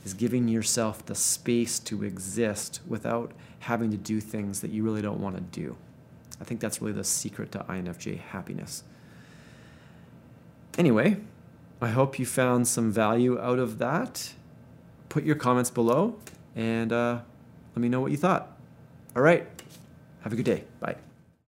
is 0.07 0.13
giving 0.13 0.47
yourself 0.47 1.05
the 1.05 1.13
space 1.13 1.79
to 1.79 2.01
exist 2.01 2.79
without 2.87 3.33
having 3.59 3.91
to 3.91 3.97
do 3.97 4.21
things 4.21 4.61
that 4.61 4.71
you 4.71 4.81
really 4.81 5.01
don't 5.01 5.19
want 5.19 5.35
to 5.35 5.41
do. 5.41 5.75
I 6.39 6.45
think 6.45 6.61
that's 6.61 6.81
really 6.81 6.93
the 6.93 7.03
secret 7.03 7.51
to 7.51 7.59
INFJ 7.67 8.19
happiness. 8.19 8.85
Anyway, 10.77 11.17
I 11.81 11.89
hope 11.89 12.19
you 12.19 12.25
found 12.25 12.69
some 12.69 12.89
value 12.89 13.37
out 13.37 13.59
of 13.59 13.79
that. 13.79 14.31
Put 15.09 15.25
your 15.25 15.35
comments 15.35 15.71
below 15.71 16.17
and 16.55 16.93
uh, 16.93 17.19
let 17.75 17.81
me 17.81 17.89
know 17.89 17.99
what 17.99 18.11
you 18.11 18.17
thought. 18.17 18.57
All 19.13 19.21
right. 19.21 19.45
Have 20.21 20.31
a 20.31 20.37
good 20.37 20.45
day. 20.45 20.63
Bye. 20.79 21.06